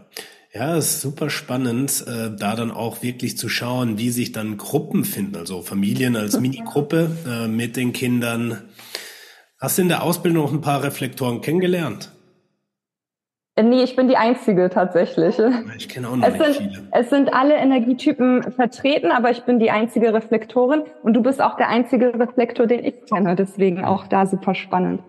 Ja, 0.55 0.77
es 0.77 0.85
ist 0.85 1.01
super 1.01 1.29
spannend, 1.29 2.05
äh, 2.07 2.33
da 2.33 2.55
dann 2.55 2.71
auch 2.71 3.03
wirklich 3.03 3.37
zu 3.37 3.49
schauen, 3.49 3.97
wie 3.97 4.09
sich 4.09 4.31
dann 4.31 4.55
Gruppen 4.55 5.03
finden, 5.03 5.35
also 5.35 5.61
Familien 5.61 6.15
als 6.15 6.39
Minigruppe 6.39 7.11
äh, 7.27 7.49
mit 7.49 7.75
den 7.75 7.91
Kindern. 7.91 8.61
Hast 9.59 9.77
du 9.77 9.81
in 9.81 9.89
der 9.89 10.01
Ausbildung 10.01 10.43
noch 10.43 10.53
ein 10.53 10.61
paar 10.61 10.81
Reflektoren 10.81 11.41
kennengelernt? 11.41 12.09
Äh, 13.57 13.63
nee, 13.63 13.83
ich 13.83 13.97
bin 13.97 14.07
die 14.07 14.15
Einzige 14.15 14.69
tatsächlich. 14.69 15.37
Ich 15.75 15.89
kenne 15.89 16.07
auch 16.07 16.15
noch 16.15 16.25
es 16.25 16.35
nicht 16.35 16.45
sind, 16.45 16.71
viele. 16.71 16.87
Es 16.93 17.09
sind 17.09 17.33
alle 17.33 17.55
Energietypen 17.55 18.53
vertreten, 18.53 19.11
aber 19.11 19.31
ich 19.31 19.41
bin 19.43 19.59
die 19.59 19.71
einzige 19.71 20.13
Reflektorin 20.13 20.83
und 21.03 21.15
du 21.15 21.21
bist 21.21 21.41
auch 21.41 21.57
der 21.57 21.67
einzige 21.67 22.17
Reflektor, 22.17 22.65
den 22.65 22.85
ich 22.85 23.05
kenne. 23.07 23.35
Deswegen 23.35 23.83
auch 23.83 24.07
da 24.07 24.25
super 24.25 24.55
spannend. 24.55 25.01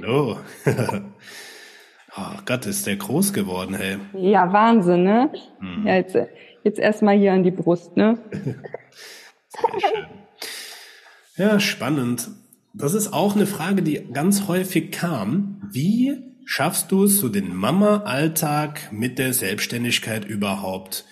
Hallo. 0.00 0.36
Oh 2.18 2.38
Gott, 2.46 2.64
ist 2.66 2.86
der 2.86 2.96
groß 2.96 3.32
geworden, 3.32 3.74
hey. 3.74 3.98
Ja, 4.14 4.52
Wahnsinn, 4.52 5.02
ne? 5.02 5.30
Hm. 5.60 5.86
Ja, 5.86 5.96
jetzt, 5.96 6.16
jetzt 6.64 6.78
erstmal 6.78 7.18
hier 7.18 7.32
an 7.32 7.42
die 7.42 7.50
Brust, 7.50 7.96
ne? 7.96 8.18
Sehr 9.48 9.80
schön. 9.80 10.06
Ja, 11.36 11.60
spannend. 11.60 12.28
Das 12.72 12.94
ist 12.94 13.12
auch 13.12 13.36
eine 13.36 13.46
Frage, 13.46 13.82
die 13.82 14.02
ganz 14.12 14.48
häufig 14.48 14.92
kam. 14.92 15.60
Wie 15.70 16.16
schaffst 16.46 16.90
du 16.90 17.04
es, 17.04 17.18
so 17.18 17.28
den 17.28 17.54
Mama-Alltag 17.54 18.92
mit 18.92 19.18
der 19.18 19.34
Selbstständigkeit 19.34 20.24
überhaupt 20.24 21.04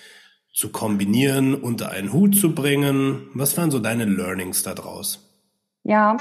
zu 0.54 0.70
kombinieren, 0.70 1.54
unter 1.54 1.90
einen 1.90 2.12
Hut 2.14 2.36
zu 2.36 2.54
bringen? 2.54 3.28
Was 3.34 3.58
waren 3.58 3.70
so 3.70 3.78
deine 3.78 4.06
Learnings 4.06 4.62
daraus? 4.62 5.30
Ja, 5.82 6.16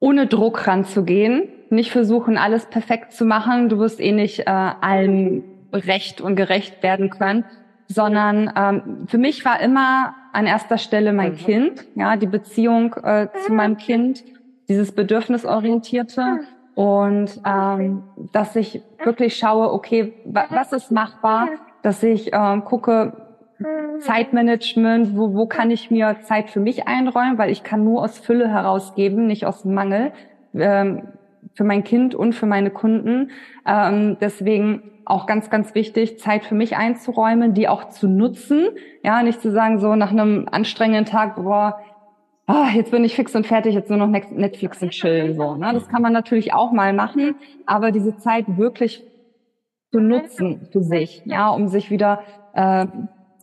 ohne 0.00 0.26
Druck 0.26 0.66
ranzugehen, 0.66 1.48
nicht 1.72 1.90
versuchen, 1.90 2.38
alles 2.38 2.66
perfekt 2.66 3.12
zu 3.12 3.24
machen. 3.24 3.68
Du 3.68 3.78
wirst 3.78 4.00
eh 4.00 4.12
nicht 4.12 4.40
äh, 4.40 4.44
allem 4.50 5.44
recht 5.72 6.20
und 6.20 6.36
gerecht 6.36 6.82
werden 6.82 7.10
können, 7.10 7.44
sondern 7.88 8.52
ähm, 8.56 9.06
für 9.08 9.18
mich 9.18 9.44
war 9.44 9.60
immer 9.60 10.14
an 10.32 10.46
erster 10.46 10.78
Stelle 10.78 11.12
mein 11.12 11.32
mhm. 11.32 11.36
Kind, 11.36 11.84
ja, 11.94 12.16
die 12.16 12.26
Beziehung 12.26 12.94
äh, 13.02 13.28
zu 13.44 13.52
meinem 13.52 13.76
Kind, 13.76 14.22
dieses 14.68 14.92
Bedürfnisorientierte 14.92 16.40
und 16.74 17.40
ähm, 17.44 18.04
dass 18.32 18.56
ich 18.56 18.82
wirklich 19.02 19.36
schaue, 19.36 19.72
okay, 19.72 20.14
was 20.24 20.72
ist 20.72 20.90
machbar, 20.90 21.48
dass 21.82 22.02
ich 22.02 22.30
ähm, 22.32 22.64
gucke, 22.64 23.12
Zeitmanagement, 24.00 25.16
wo, 25.16 25.34
wo 25.34 25.46
kann 25.46 25.70
ich 25.70 25.90
mir 25.90 26.16
Zeit 26.22 26.50
für 26.50 26.60
mich 26.60 26.88
einräumen, 26.88 27.38
weil 27.38 27.50
ich 27.50 27.62
kann 27.62 27.84
nur 27.84 28.02
aus 28.02 28.18
Fülle 28.18 28.48
herausgeben, 28.48 29.26
nicht 29.26 29.46
aus 29.46 29.64
Mangel, 29.64 30.12
ähm, 30.54 31.08
für 31.54 31.64
mein 31.64 31.84
Kind 31.84 32.14
und 32.14 32.34
für 32.34 32.46
meine 32.46 32.70
Kunden. 32.70 33.30
Ähm, 33.66 34.16
deswegen 34.20 34.82
auch 35.04 35.26
ganz, 35.26 35.50
ganz 35.50 35.74
wichtig, 35.74 36.18
Zeit 36.18 36.44
für 36.44 36.54
mich 36.54 36.76
einzuräumen, 36.76 37.54
die 37.54 37.68
auch 37.68 37.88
zu 37.88 38.08
nutzen. 38.08 38.68
Ja, 39.02 39.22
nicht 39.22 39.40
zu 39.40 39.50
sagen, 39.50 39.78
so 39.78 39.94
nach 39.96 40.10
einem 40.10 40.48
anstrengenden 40.50 41.06
Tag, 41.06 41.36
boah, 41.36 41.78
oh, 42.48 42.66
jetzt 42.74 42.90
bin 42.90 43.04
ich 43.04 43.14
fix 43.14 43.34
und 43.34 43.46
fertig, 43.46 43.74
jetzt 43.74 43.90
nur 43.90 43.98
noch 43.98 44.08
Netflix 44.08 44.82
und 44.82 44.90
chillen. 44.90 45.34
So, 45.34 45.56
ne? 45.56 45.70
Das 45.72 45.88
kann 45.88 46.02
man 46.02 46.12
natürlich 46.12 46.54
auch 46.54 46.72
mal 46.72 46.92
machen, 46.92 47.34
aber 47.66 47.90
diese 47.90 48.16
Zeit 48.16 48.44
wirklich 48.56 49.04
zu 49.90 50.00
nutzen 50.00 50.68
für 50.72 50.82
sich, 50.82 51.22
ja, 51.26 51.50
um 51.50 51.68
sich 51.68 51.90
wieder 51.90 52.20
äh, 52.54 52.86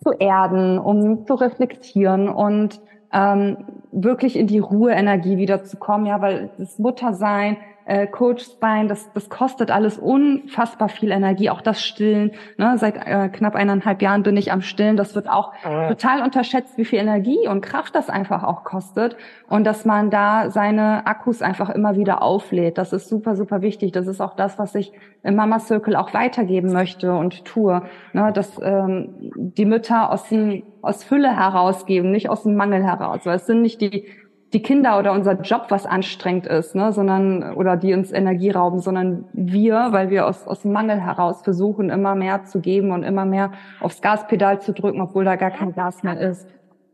zu 0.04 0.12
erden, 0.18 0.80
um 0.80 1.26
zu 1.26 1.36
reflektieren 1.36 2.30
und 2.30 2.82
ähm, 3.12 3.58
wirklich 3.92 4.38
in 4.38 4.48
die 4.48 4.60
Ruhe-Energie 4.60 5.38
wiederzukommen, 5.38 6.08
ja, 6.08 6.22
weil 6.22 6.52
das 6.58 6.80
Muttersein, 6.80 7.58
äh, 7.90 8.06
Coach 8.06 8.46
sein, 8.62 8.88
das, 8.88 9.12
das 9.14 9.30
kostet 9.30 9.72
alles 9.72 9.98
unfassbar 9.98 10.90
viel 10.90 11.12
Energie. 11.12 11.50
Auch 11.50 11.62
das 11.62 11.84
Stillen. 11.84 12.32
Ne? 12.58 12.78
Seit 12.78 12.96
äh, 12.98 13.30
knapp 13.30 13.56
eineinhalb 13.56 14.04
Jahren 14.04 14.22
bin 14.22 14.38
ich 14.38 14.52
am 14.52 14.62
Stillen. 14.62 14.96
Das 14.96 15.16
wird 15.16 15.28
auch 15.28 15.54
mhm. 15.66 15.90
total 15.90 16.22
unterschätzt, 16.22 16.78
wie 16.78 16.86
viel 16.86 17.00
Energie 17.00 17.48
und 17.48 17.62
Kraft 17.62 17.96
das 17.96 18.10
einfach 18.10 18.44
auch 18.44 18.64
kostet. 18.64 19.18
Und 19.50 19.64
dass 19.64 19.86
man 19.86 20.12
da 20.12 20.52
seine 20.52 21.08
Akkus 21.08 21.42
einfach 21.42 21.72
immer 21.72 21.96
wieder 21.96 22.22
auflädt. 22.22 22.78
Das 22.78 22.94
ist 22.94 23.10
super, 23.10 23.36
super 23.36 23.64
wichtig. 23.64 23.92
Das 23.92 24.06
ist 24.06 24.22
auch 24.22 24.36
das, 24.36 24.60
was 24.60 24.76
ich 24.76 24.92
im 25.24 25.36
Mama 25.36 25.58
Circle 25.58 25.96
auch 25.96 26.14
weitergeben 26.14 26.72
möchte 26.72 27.12
und 27.14 27.44
tue. 27.44 27.82
Ne? 28.14 28.32
Dass 28.32 28.62
ähm, 28.62 29.32
die 29.36 29.66
Mütter 29.66 30.12
aus, 30.12 30.30
dem, 30.30 30.62
aus 30.84 31.04
Fülle 31.04 31.36
herausgeben, 31.36 32.12
nicht 32.12 32.30
aus 32.30 32.44
dem 32.44 32.56
Mangel 32.56 32.84
heraus. 32.84 33.22
Weil 33.24 33.38
es 33.38 33.48
sind 33.48 33.64
nicht 33.64 33.82
die 33.82 34.06
die 34.54 34.62
Kinder 34.62 34.98
oder 34.98 35.14
unser 35.14 35.34
Job 35.42 35.66
was 35.70 35.86
anstrengend 35.86 36.48
ist, 36.48 36.74
ne, 36.74 36.92
sondern 36.92 37.54
oder 37.54 37.78
die 37.78 37.94
uns 37.94 38.12
Energie 38.12 38.50
rauben, 38.50 38.80
sondern 38.80 39.26
wir, 39.34 39.90
weil 39.92 40.10
wir 40.10 40.26
aus, 40.28 40.48
aus 40.48 40.64
dem 40.64 40.72
Mangel 40.72 41.00
heraus 41.00 41.44
versuchen, 41.44 41.90
immer 41.90 42.16
mehr 42.16 42.46
zu 42.46 42.60
geben 42.60 42.92
und 42.92 43.04
immer 43.04 43.26
mehr 43.26 43.52
aufs 43.80 44.02
Gaspedal 44.02 44.60
zu 44.60 44.74
drücken, 44.74 45.02
obwohl 45.02 45.24
da 45.24 45.36
gar 45.36 45.52
kein 45.52 45.74
Gas 45.76 46.02
mehr 46.02 46.20
ist. 46.20 46.48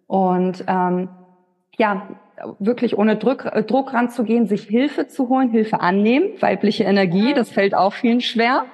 Und 0.07 0.65
ähm, 0.67 1.09
ja, 1.77 2.03
wirklich 2.59 2.97
ohne 2.97 3.15
Druck, 3.15 3.45
äh, 3.45 3.63
Druck 3.63 3.93
ranzugehen, 3.93 4.47
sich 4.47 4.63
Hilfe 4.63 5.07
zu 5.07 5.29
holen, 5.29 5.49
Hilfe 5.49 5.79
annehmen, 5.79 6.29
weibliche 6.41 6.83
Energie, 6.83 7.33
das 7.33 7.49
fällt 7.49 7.73
auch 7.73 7.93
vielen 7.93 8.21
schwer 8.21 8.65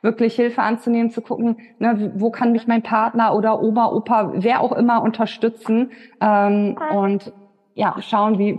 wirklich 0.00 0.36
Hilfe 0.36 0.62
anzunehmen, 0.62 1.10
zu 1.10 1.20
gucken, 1.20 1.56
ne, 1.80 2.12
wo 2.14 2.30
kann 2.30 2.52
mich 2.52 2.68
mein 2.68 2.82
Partner 2.82 3.34
oder 3.34 3.60
Oma, 3.60 3.90
Opa, 3.90 4.32
wer 4.34 4.60
auch 4.60 4.70
immer 4.70 5.02
unterstützen 5.02 5.90
ähm, 6.20 6.78
und 6.94 7.32
ja, 7.78 7.94
schauen, 8.00 8.38
wie 8.38 8.58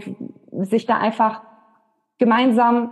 sich 0.65 0.85
da 0.85 0.97
einfach 0.97 1.41
gemeinsam 2.19 2.91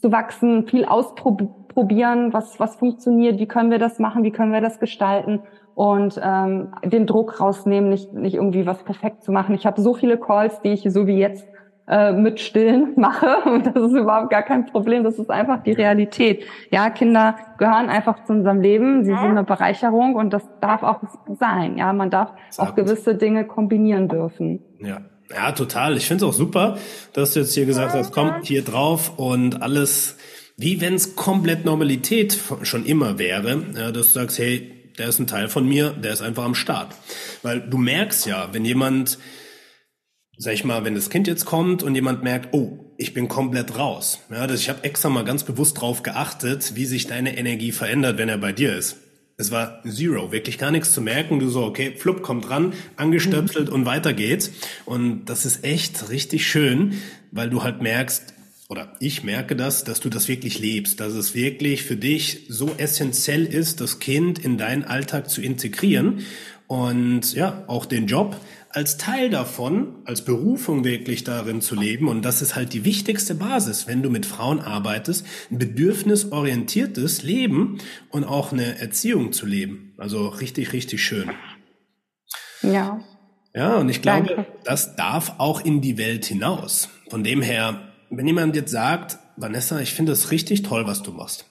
zu 0.00 0.10
wachsen, 0.10 0.66
viel 0.66 0.84
ausprobieren, 0.84 2.32
was, 2.32 2.58
was 2.58 2.74
funktioniert, 2.76 3.38
wie 3.38 3.46
können 3.46 3.70
wir 3.70 3.78
das 3.78 4.00
machen, 4.00 4.24
wie 4.24 4.32
können 4.32 4.52
wir 4.52 4.60
das 4.60 4.80
gestalten 4.80 5.40
und 5.74 6.20
ähm, 6.22 6.74
den 6.84 7.06
Druck 7.06 7.40
rausnehmen, 7.40 7.90
nicht, 7.90 8.12
nicht 8.12 8.34
irgendwie 8.34 8.66
was 8.66 8.82
perfekt 8.82 9.22
zu 9.22 9.30
machen. 9.30 9.54
Ich 9.54 9.64
habe 9.64 9.80
so 9.80 9.94
viele 9.94 10.18
Calls, 10.18 10.60
die 10.62 10.72
ich 10.72 10.84
so 10.88 11.06
wie 11.06 11.16
jetzt 11.16 11.46
äh, 11.86 12.12
mit 12.12 12.40
Stillen 12.40 12.94
mache 12.96 13.48
und 13.48 13.64
das 13.64 13.76
ist 13.76 13.94
überhaupt 13.94 14.30
gar 14.30 14.42
kein 14.42 14.66
Problem, 14.66 15.04
das 15.04 15.16
ist 15.20 15.30
einfach 15.30 15.62
die 15.62 15.72
Realität. 15.72 16.44
Ja, 16.70 16.90
Kinder 16.90 17.36
gehören 17.58 17.88
einfach 17.88 18.24
zu 18.24 18.32
unserem 18.32 18.60
Leben, 18.60 19.04
sie 19.04 19.12
sind 19.12 19.30
eine 19.30 19.44
Bereicherung 19.44 20.16
und 20.16 20.32
das 20.32 20.42
darf 20.60 20.82
auch 20.82 21.00
sein. 21.38 21.78
Ja, 21.78 21.92
man 21.92 22.10
darf 22.10 22.32
auch 22.58 22.74
gewisse 22.74 23.14
Dinge 23.14 23.44
kombinieren 23.44 24.08
dürfen. 24.08 24.60
Ja, 24.80 24.98
ja, 25.30 25.52
total. 25.52 25.96
Ich 25.96 26.06
finde 26.06 26.24
es 26.24 26.30
auch 26.30 26.36
super, 26.36 26.78
dass 27.12 27.32
du 27.32 27.40
jetzt 27.40 27.54
hier 27.54 27.66
gesagt 27.66 27.94
hast, 27.94 28.12
komm 28.12 28.42
hier 28.42 28.62
drauf 28.62 29.18
und 29.18 29.62
alles, 29.62 30.16
wie 30.56 30.80
wenn 30.80 30.94
es 30.94 31.16
komplett 31.16 31.64
Normalität 31.64 32.38
schon 32.62 32.84
immer 32.84 33.18
wäre, 33.18 33.64
ja, 33.74 33.92
dass 33.92 34.08
du 34.08 34.12
sagst, 34.12 34.38
hey, 34.38 34.72
der 34.98 35.08
ist 35.08 35.18
ein 35.18 35.26
Teil 35.26 35.48
von 35.48 35.66
mir, 35.66 35.90
der 35.90 36.12
ist 36.12 36.22
einfach 36.22 36.44
am 36.44 36.54
Start. 36.54 36.94
Weil 37.42 37.60
du 37.60 37.78
merkst 37.78 38.26
ja, 38.26 38.50
wenn 38.52 38.64
jemand, 38.64 39.18
sag 40.36 40.54
ich 40.54 40.64
mal, 40.64 40.84
wenn 40.84 40.94
das 40.94 41.10
Kind 41.10 41.26
jetzt 41.26 41.44
kommt 41.44 41.82
und 41.82 41.94
jemand 41.94 42.22
merkt, 42.22 42.52
oh, 42.52 42.78
ich 42.98 43.14
bin 43.14 43.28
komplett 43.28 43.78
raus. 43.78 44.20
Ja, 44.30 44.46
das, 44.46 44.60
ich 44.60 44.68
habe 44.68 44.84
extra 44.84 45.08
mal 45.08 45.24
ganz 45.24 45.44
bewusst 45.44 45.80
drauf 45.80 46.02
geachtet, 46.02 46.72
wie 46.74 46.84
sich 46.84 47.06
deine 47.06 47.36
Energie 47.36 47.72
verändert, 47.72 48.18
wenn 48.18 48.28
er 48.28 48.38
bei 48.38 48.52
dir 48.52 48.76
ist. 48.76 48.96
Es 49.36 49.50
war 49.50 49.82
zero, 49.84 50.30
wirklich 50.30 50.58
gar 50.58 50.70
nichts 50.70 50.92
zu 50.92 51.00
merken. 51.00 51.38
Du 51.38 51.48
so, 51.48 51.64
okay, 51.64 51.94
flupp, 51.96 52.22
kommt 52.22 52.48
ran, 52.50 52.74
angestöpselt 52.96 53.70
und 53.70 53.86
weiter 53.86 54.12
geht's. 54.12 54.52
Und 54.84 55.24
das 55.26 55.44
ist 55.46 55.64
echt 55.64 56.10
richtig 56.10 56.46
schön, 56.46 56.94
weil 57.30 57.50
du 57.50 57.62
halt 57.62 57.82
merkst, 57.82 58.34
oder 58.68 58.94
ich 59.00 59.22
merke 59.22 59.54
das, 59.54 59.84
dass 59.84 60.00
du 60.00 60.08
das 60.08 60.28
wirklich 60.28 60.58
lebst, 60.58 61.00
dass 61.00 61.12
es 61.12 61.34
wirklich 61.34 61.82
für 61.82 61.96
dich 61.96 62.46
so 62.48 62.70
essentiell 62.78 63.44
ist, 63.44 63.80
das 63.82 63.98
Kind 63.98 64.38
in 64.38 64.56
deinen 64.56 64.84
Alltag 64.84 65.28
zu 65.28 65.42
integrieren 65.42 66.20
und 66.68 67.34
ja, 67.34 67.64
auch 67.66 67.84
den 67.84 68.06
Job 68.06 68.40
als 68.72 68.96
Teil 68.96 69.30
davon, 69.30 69.96
als 70.04 70.24
Berufung 70.24 70.84
wirklich 70.84 71.24
darin 71.24 71.60
zu 71.60 71.74
leben. 71.74 72.08
Und 72.08 72.24
das 72.24 72.42
ist 72.42 72.56
halt 72.56 72.72
die 72.72 72.84
wichtigste 72.84 73.34
Basis, 73.34 73.86
wenn 73.86 74.02
du 74.02 74.10
mit 74.10 74.26
Frauen 74.26 74.60
arbeitest, 74.60 75.26
ein 75.50 75.58
bedürfnisorientiertes 75.58 77.22
Leben 77.22 77.78
und 78.10 78.24
auch 78.24 78.52
eine 78.52 78.78
Erziehung 78.78 79.32
zu 79.32 79.46
leben. 79.46 79.94
Also 79.98 80.28
richtig, 80.28 80.72
richtig 80.72 81.02
schön. 81.02 81.30
Ja. 82.62 83.00
Ja, 83.54 83.76
und 83.76 83.90
ich 83.90 84.00
glaube, 84.00 84.28
Danke. 84.28 84.46
das 84.64 84.96
darf 84.96 85.34
auch 85.38 85.62
in 85.62 85.82
die 85.82 85.98
Welt 85.98 86.24
hinaus. 86.24 86.88
Von 87.10 87.22
dem 87.22 87.42
her, 87.42 87.92
wenn 88.08 88.26
jemand 88.26 88.56
jetzt 88.56 88.70
sagt, 88.70 89.18
Vanessa, 89.36 89.80
ich 89.80 89.92
finde 89.92 90.12
es 90.12 90.30
richtig 90.30 90.62
toll, 90.62 90.86
was 90.86 91.02
du 91.02 91.12
machst. 91.12 91.44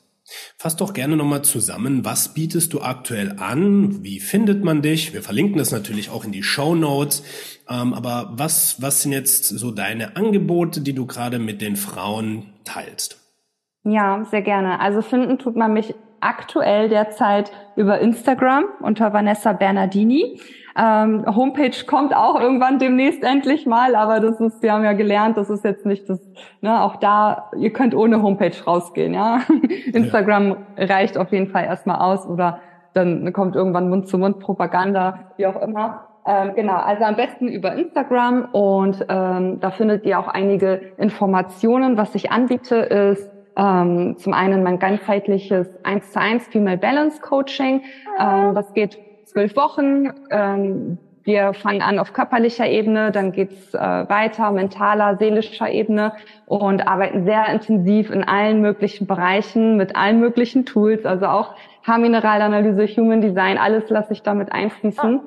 Fass 0.57 0.75
doch 0.75 0.93
gerne 0.93 1.17
nochmal 1.17 1.43
zusammen, 1.43 2.05
was 2.05 2.33
bietest 2.33 2.73
du 2.73 2.81
aktuell 2.81 3.35
an? 3.37 4.03
Wie 4.03 4.19
findet 4.19 4.63
man 4.63 4.81
dich? 4.81 5.13
Wir 5.13 5.21
verlinken 5.21 5.57
das 5.57 5.71
natürlich 5.71 6.09
auch 6.09 6.25
in 6.25 6.31
die 6.31 6.43
Show 6.43 6.75
Notes. 6.75 7.23
Ähm, 7.69 7.93
aber 7.93 8.31
was, 8.33 8.81
was 8.81 9.01
sind 9.01 9.11
jetzt 9.11 9.47
so 9.47 9.71
deine 9.71 10.15
Angebote, 10.15 10.81
die 10.81 10.93
du 10.93 11.05
gerade 11.05 11.39
mit 11.39 11.61
den 11.61 11.75
Frauen 11.75 12.53
teilst? 12.63 13.19
Ja, 13.83 14.25
sehr 14.29 14.41
gerne. 14.41 14.79
Also 14.79 15.01
finden 15.01 15.39
tut 15.39 15.55
man 15.55 15.73
mich 15.73 15.95
aktuell 16.19 16.87
derzeit 16.87 17.51
über 17.75 17.99
Instagram 17.99 18.65
unter 18.81 19.11
Vanessa 19.11 19.53
Bernardini. 19.53 20.39
Ähm, 20.77 21.25
Homepage 21.35 21.85
kommt 21.85 22.15
auch 22.15 22.39
irgendwann 22.39 22.79
demnächst 22.79 23.23
endlich 23.23 23.65
mal, 23.65 23.95
aber 23.95 24.19
das 24.19 24.39
ist, 24.39 24.63
wir 24.63 24.73
haben 24.73 24.83
ja 24.83 24.93
gelernt, 24.93 25.37
das 25.37 25.49
ist 25.49 25.65
jetzt 25.65 25.85
nicht 25.85 26.09
das, 26.09 26.19
ne, 26.61 26.81
auch 26.81 26.95
da, 26.95 27.51
ihr 27.57 27.73
könnt 27.73 27.93
ohne 27.93 28.21
Homepage 28.21 28.55
rausgehen, 28.65 29.13
ja. 29.13 29.41
Instagram 29.93 30.55
ja. 30.77 30.85
reicht 30.85 31.17
auf 31.17 31.31
jeden 31.31 31.49
Fall 31.49 31.65
erstmal 31.65 31.99
aus 31.99 32.25
oder 32.25 32.59
dann 32.93 33.31
kommt 33.33 33.55
irgendwann 33.55 33.89
Mund-zu-Mund-Propaganda, 33.89 35.31
wie 35.37 35.47
auch 35.47 35.61
immer. 35.61 36.07
Ähm, 36.25 36.51
genau, 36.55 36.75
also 36.75 37.03
am 37.03 37.15
besten 37.15 37.47
über 37.47 37.73
Instagram 37.73 38.45
und 38.51 39.05
ähm, 39.09 39.59
da 39.59 39.71
findet 39.71 40.05
ihr 40.05 40.19
auch 40.19 40.27
einige 40.27 40.81
Informationen. 40.97 41.97
Was 41.97 42.13
ich 42.15 42.31
anbiete, 42.31 42.75
ist 42.75 43.31
ähm, 43.57 44.15
zum 44.17 44.33
einen 44.33 44.63
mein 44.63 44.77
ganzheitliches 44.77 45.67
1 45.83 46.11
zu 46.11 46.19
1 46.19 46.47
Female 46.47 46.77
Balance 46.77 47.21
Coaching. 47.21 47.81
Ähm, 48.19 48.53
das 48.53 48.71
geht 48.73 48.99
zwölf 49.31 49.55
Wochen. 49.55 50.13
Ähm, 50.29 50.97
wir 51.23 51.53
fangen 51.53 51.81
an 51.81 51.99
auf 51.99 52.13
körperlicher 52.13 52.67
Ebene, 52.67 53.11
dann 53.11 53.31
geht's 53.31 53.73
äh, 53.73 53.79
weiter, 53.79 54.51
mentaler, 54.51 55.17
seelischer 55.17 55.69
Ebene 55.69 56.13
und 56.47 56.87
arbeiten 56.87 57.25
sehr 57.25 57.47
intensiv 57.47 58.09
in 58.09 58.23
allen 58.23 58.61
möglichen 58.61 59.05
Bereichen 59.05 59.77
mit 59.77 59.95
allen 59.95 60.19
möglichen 60.19 60.65
Tools, 60.65 61.05
also 61.05 61.27
auch 61.27 61.55
Haarmineralanalyse, 61.83 62.87
Human 62.87 63.21
Design, 63.21 63.57
alles 63.57 63.89
lasse 63.89 64.13
ich 64.13 64.23
damit 64.23 64.51
einfließen. 64.51 65.21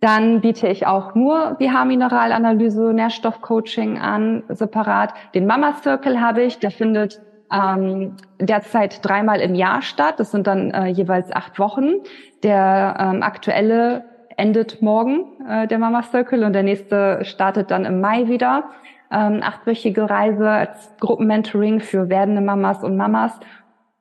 Dann 0.00 0.40
biete 0.40 0.68
ich 0.68 0.86
auch 0.86 1.14
nur 1.16 1.56
die 1.60 1.70
Haarmineralanalyse, 1.70 2.92
Nährstoffcoaching 2.92 3.98
an, 3.98 4.44
separat. 4.48 5.12
Den 5.34 5.46
Mama 5.46 5.74
Circle 5.82 6.20
habe 6.20 6.42
ich, 6.42 6.60
der 6.60 6.70
findet 6.70 7.20
ähm, 7.52 8.16
derzeit 8.40 9.04
dreimal 9.06 9.40
im 9.40 9.54
Jahr 9.54 9.82
statt. 9.82 10.14
Das 10.18 10.30
sind 10.30 10.46
dann 10.46 10.70
äh, 10.70 10.86
jeweils 10.86 11.32
acht 11.32 11.58
Wochen. 11.58 11.94
Der 12.42 12.96
ähm, 12.98 13.22
aktuelle 13.22 14.04
endet 14.36 14.82
morgen, 14.82 15.24
äh, 15.48 15.66
der 15.66 15.78
Mama 15.78 16.02
Circle, 16.02 16.44
und 16.44 16.52
der 16.52 16.62
nächste 16.62 17.24
startet 17.24 17.70
dann 17.70 17.84
im 17.84 18.00
Mai 18.00 18.28
wieder. 18.28 18.64
Ähm, 19.10 19.40
achtwöchige 19.42 20.08
Reise 20.08 20.48
als 20.48 20.94
Gruppenmentoring 21.00 21.80
für 21.80 22.08
werdende 22.08 22.42
Mamas 22.42 22.84
und 22.84 22.96
Mamas. 22.96 23.32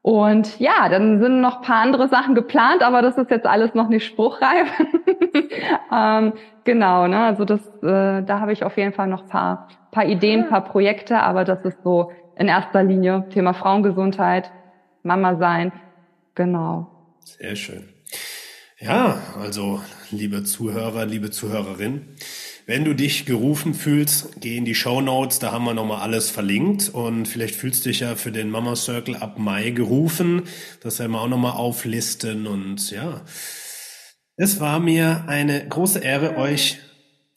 Und 0.01 0.59
ja, 0.59 0.87
dann 0.89 1.19
sind 1.19 1.41
noch 1.41 1.61
paar 1.61 1.81
andere 1.81 2.07
Sachen 2.07 2.35
geplant, 2.35 2.81
aber 2.81 3.01
das 3.01 3.17
ist 3.17 3.31
jetzt 3.31 3.45
alles 3.45 3.73
noch 3.73 3.89
nicht 3.89 4.05
spruchreif. 4.05 4.69
ähm, 5.93 6.33
genau, 6.63 7.07
ne? 7.07 7.25
Also 7.25 7.43
das, 7.43 7.59
äh, 7.83 8.23
da 8.23 8.39
habe 8.39 8.53
ich 8.53 8.63
auf 8.63 8.77
jeden 8.77 8.93
Fall 8.93 9.07
noch 9.07 9.27
paar, 9.27 9.67
paar 9.91 10.05
Ideen, 10.05 10.47
paar 10.47 10.63
Projekte, 10.63 11.19
aber 11.19 11.43
das 11.43 11.65
ist 11.65 11.83
so 11.83 12.11
in 12.39 12.47
erster 12.47 12.83
Linie. 12.83 13.25
Thema 13.33 13.53
Frauengesundheit, 13.53 14.51
Mama 15.03 15.37
sein. 15.37 15.71
Genau. 16.35 16.87
Sehr 17.23 17.55
schön. 17.55 17.89
Ja, 18.79 19.19
also 19.39 19.81
liebe 20.11 20.43
Zuhörer, 20.43 21.05
liebe 21.05 21.31
Zuhörerin, 21.31 22.09
wenn 22.67 22.85
du 22.85 22.93
dich 22.93 23.25
gerufen 23.25 23.73
fühlst, 23.73 24.39
geh 24.39 24.57
in 24.57 24.65
die 24.65 24.75
Show 24.75 25.01
Notes, 25.01 25.39
da 25.39 25.51
haben 25.51 25.65
wir 25.65 25.73
nochmal 25.73 26.01
alles 26.01 26.29
verlinkt 26.29 26.89
und 26.89 27.27
vielleicht 27.27 27.55
fühlst 27.55 27.85
du 27.85 27.89
dich 27.89 28.01
ja 28.01 28.15
für 28.15 28.31
den 28.31 28.51
Mama 28.51 28.75
Circle 28.75 29.15
ab 29.15 29.39
Mai 29.39 29.71
gerufen. 29.71 30.43
Das 30.83 30.99
werden 30.99 31.13
wir 31.13 31.21
auch 31.21 31.27
nochmal 31.27 31.53
auflisten 31.53 32.45
und 32.45 32.91
ja, 32.91 33.21
es 34.35 34.59
war 34.59 34.79
mir 34.79 35.23
eine 35.27 35.67
große 35.67 35.99
Ehre, 35.99 36.37
euch 36.37 36.77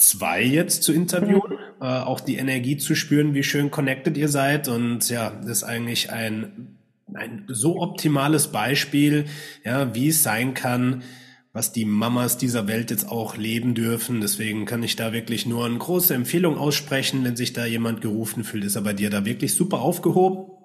zwei 0.00 0.42
jetzt 0.42 0.82
zu 0.82 0.92
interviewen, 0.92 1.58
äh, 1.80 1.84
auch 1.84 2.20
die 2.20 2.36
Energie 2.36 2.76
zu 2.76 2.94
spüren, 2.94 3.34
wie 3.34 3.42
schön 3.42 3.70
connected 3.70 4.16
ihr 4.16 4.28
seid. 4.28 4.68
Und 4.68 5.08
ja, 5.08 5.30
das 5.30 5.58
ist 5.58 5.64
eigentlich 5.64 6.10
ein, 6.10 6.78
ein 7.14 7.44
so 7.48 7.80
optimales 7.80 8.48
Beispiel, 8.48 9.26
ja, 9.64 9.94
wie 9.94 10.08
es 10.08 10.22
sein 10.22 10.54
kann, 10.54 11.02
was 11.52 11.72
die 11.72 11.84
Mamas 11.84 12.38
dieser 12.38 12.68
Welt 12.68 12.90
jetzt 12.90 13.08
auch 13.08 13.36
leben 13.36 13.74
dürfen. 13.74 14.20
Deswegen 14.20 14.66
kann 14.66 14.82
ich 14.82 14.96
da 14.96 15.12
wirklich 15.12 15.46
nur 15.46 15.66
eine 15.66 15.78
große 15.78 16.14
Empfehlung 16.14 16.56
aussprechen, 16.56 17.24
wenn 17.24 17.36
sich 17.36 17.52
da 17.52 17.66
jemand 17.66 18.00
gerufen 18.00 18.44
fühlt, 18.44 18.64
ist 18.64 18.76
er 18.76 18.82
bei 18.82 18.92
dir 18.92 19.10
da 19.10 19.24
wirklich 19.24 19.54
super 19.54 19.80
aufgehoben. 19.80 20.59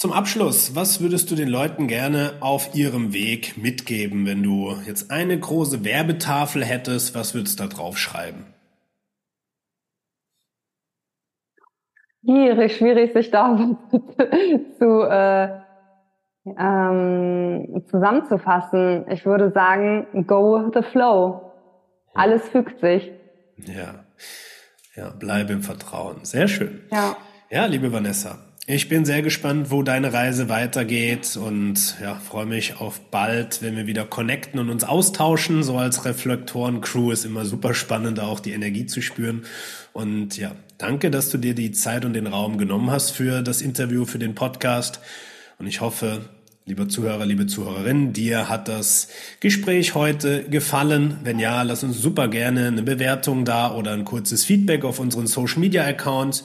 Zum 0.00 0.12
Abschluss, 0.12 0.76
was 0.76 1.00
würdest 1.00 1.28
du 1.28 1.34
den 1.34 1.48
Leuten 1.48 1.88
gerne 1.88 2.34
auf 2.38 2.72
ihrem 2.76 3.12
Weg 3.12 3.58
mitgeben, 3.58 4.26
wenn 4.26 4.44
du 4.44 4.76
jetzt 4.86 5.10
eine 5.10 5.36
große 5.36 5.84
Werbetafel 5.84 6.64
hättest? 6.64 7.16
Was 7.16 7.34
würdest 7.34 7.58
du 7.58 7.64
da 7.64 7.68
drauf 7.68 7.98
schreiben? 7.98 8.46
Schwierig, 12.22 12.76
schwierig, 12.76 13.12
sich 13.12 13.32
da 13.32 13.58
zu, 14.78 15.02
äh, 15.02 15.48
ähm, 16.56 17.84
zusammenzufassen. 17.90 19.04
Ich 19.10 19.26
würde 19.26 19.50
sagen, 19.50 20.06
go 20.28 20.64
with 20.64 20.74
the 20.74 20.88
flow. 20.92 21.50
Alles 22.14 22.48
fügt 22.50 22.78
sich. 22.78 23.10
Ja, 23.56 24.04
ja, 24.94 25.10
bleibe 25.10 25.54
im 25.54 25.64
Vertrauen. 25.64 26.24
Sehr 26.24 26.46
schön. 26.46 26.84
Ja. 26.92 27.16
Ja, 27.50 27.66
liebe 27.66 27.92
Vanessa, 27.92 28.47
ich 28.70 28.90
bin 28.90 29.06
sehr 29.06 29.22
gespannt, 29.22 29.70
wo 29.70 29.82
deine 29.82 30.12
Reise 30.12 30.50
weitergeht 30.50 31.38
und 31.38 31.96
ja, 32.02 32.16
freue 32.16 32.44
mich 32.44 32.78
auf 32.78 33.00
bald, 33.00 33.62
wenn 33.62 33.76
wir 33.76 33.86
wieder 33.86 34.04
connecten 34.04 34.60
und 34.60 34.68
uns 34.68 34.84
austauschen. 34.84 35.62
So 35.62 35.78
als 35.78 36.04
Reflektoren-Crew 36.04 37.10
ist 37.10 37.24
immer 37.24 37.46
super 37.46 37.72
spannend, 37.72 38.20
auch 38.20 38.40
die 38.40 38.52
Energie 38.52 38.84
zu 38.84 39.00
spüren. 39.00 39.46
Und 39.94 40.36
ja, 40.36 40.54
danke, 40.76 41.10
dass 41.10 41.30
du 41.30 41.38
dir 41.38 41.54
die 41.54 41.72
Zeit 41.72 42.04
und 42.04 42.12
den 42.12 42.26
Raum 42.26 42.58
genommen 42.58 42.90
hast 42.90 43.12
für 43.12 43.40
das 43.40 43.62
Interview, 43.62 44.04
für 44.04 44.18
den 44.18 44.34
Podcast. 44.34 45.00
Und 45.58 45.66
ich 45.66 45.80
hoffe, 45.80 46.28
lieber 46.66 46.90
Zuhörer, 46.90 47.24
liebe 47.24 47.46
Zuhörerin, 47.46 48.12
dir 48.12 48.50
hat 48.50 48.68
das 48.68 49.08
Gespräch 49.40 49.94
heute 49.94 50.42
gefallen. 50.42 51.16
Wenn 51.24 51.38
ja, 51.38 51.62
lass 51.62 51.84
uns 51.84 52.02
super 52.02 52.28
gerne 52.28 52.66
eine 52.66 52.82
Bewertung 52.82 53.46
da 53.46 53.74
oder 53.74 53.92
ein 53.92 54.04
kurzes 54.04 54.44
Feedback 54.44 54.84
auf 54.84 55.00
unseren 55.00 55.26
Social 55.26 55.60
Media 55.60 55.86
Accounts. 55.86 56.44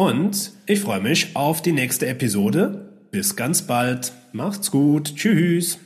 Und 0.00 0.52
ich 0.64 0.80
freue 0.80 1.02
mich 1.02 1.36
auf 1.36 1.60
die 1.60 1.72
nächste 1.72 2.06
Episode. 2.06 2.88
Bis 3.10 3.36
ganz 3.36 3.60
bald. 3.60 4.14
Macht's 4.32 4.70
gut. 4.70 5.14
Tschüss. 5.14 5.78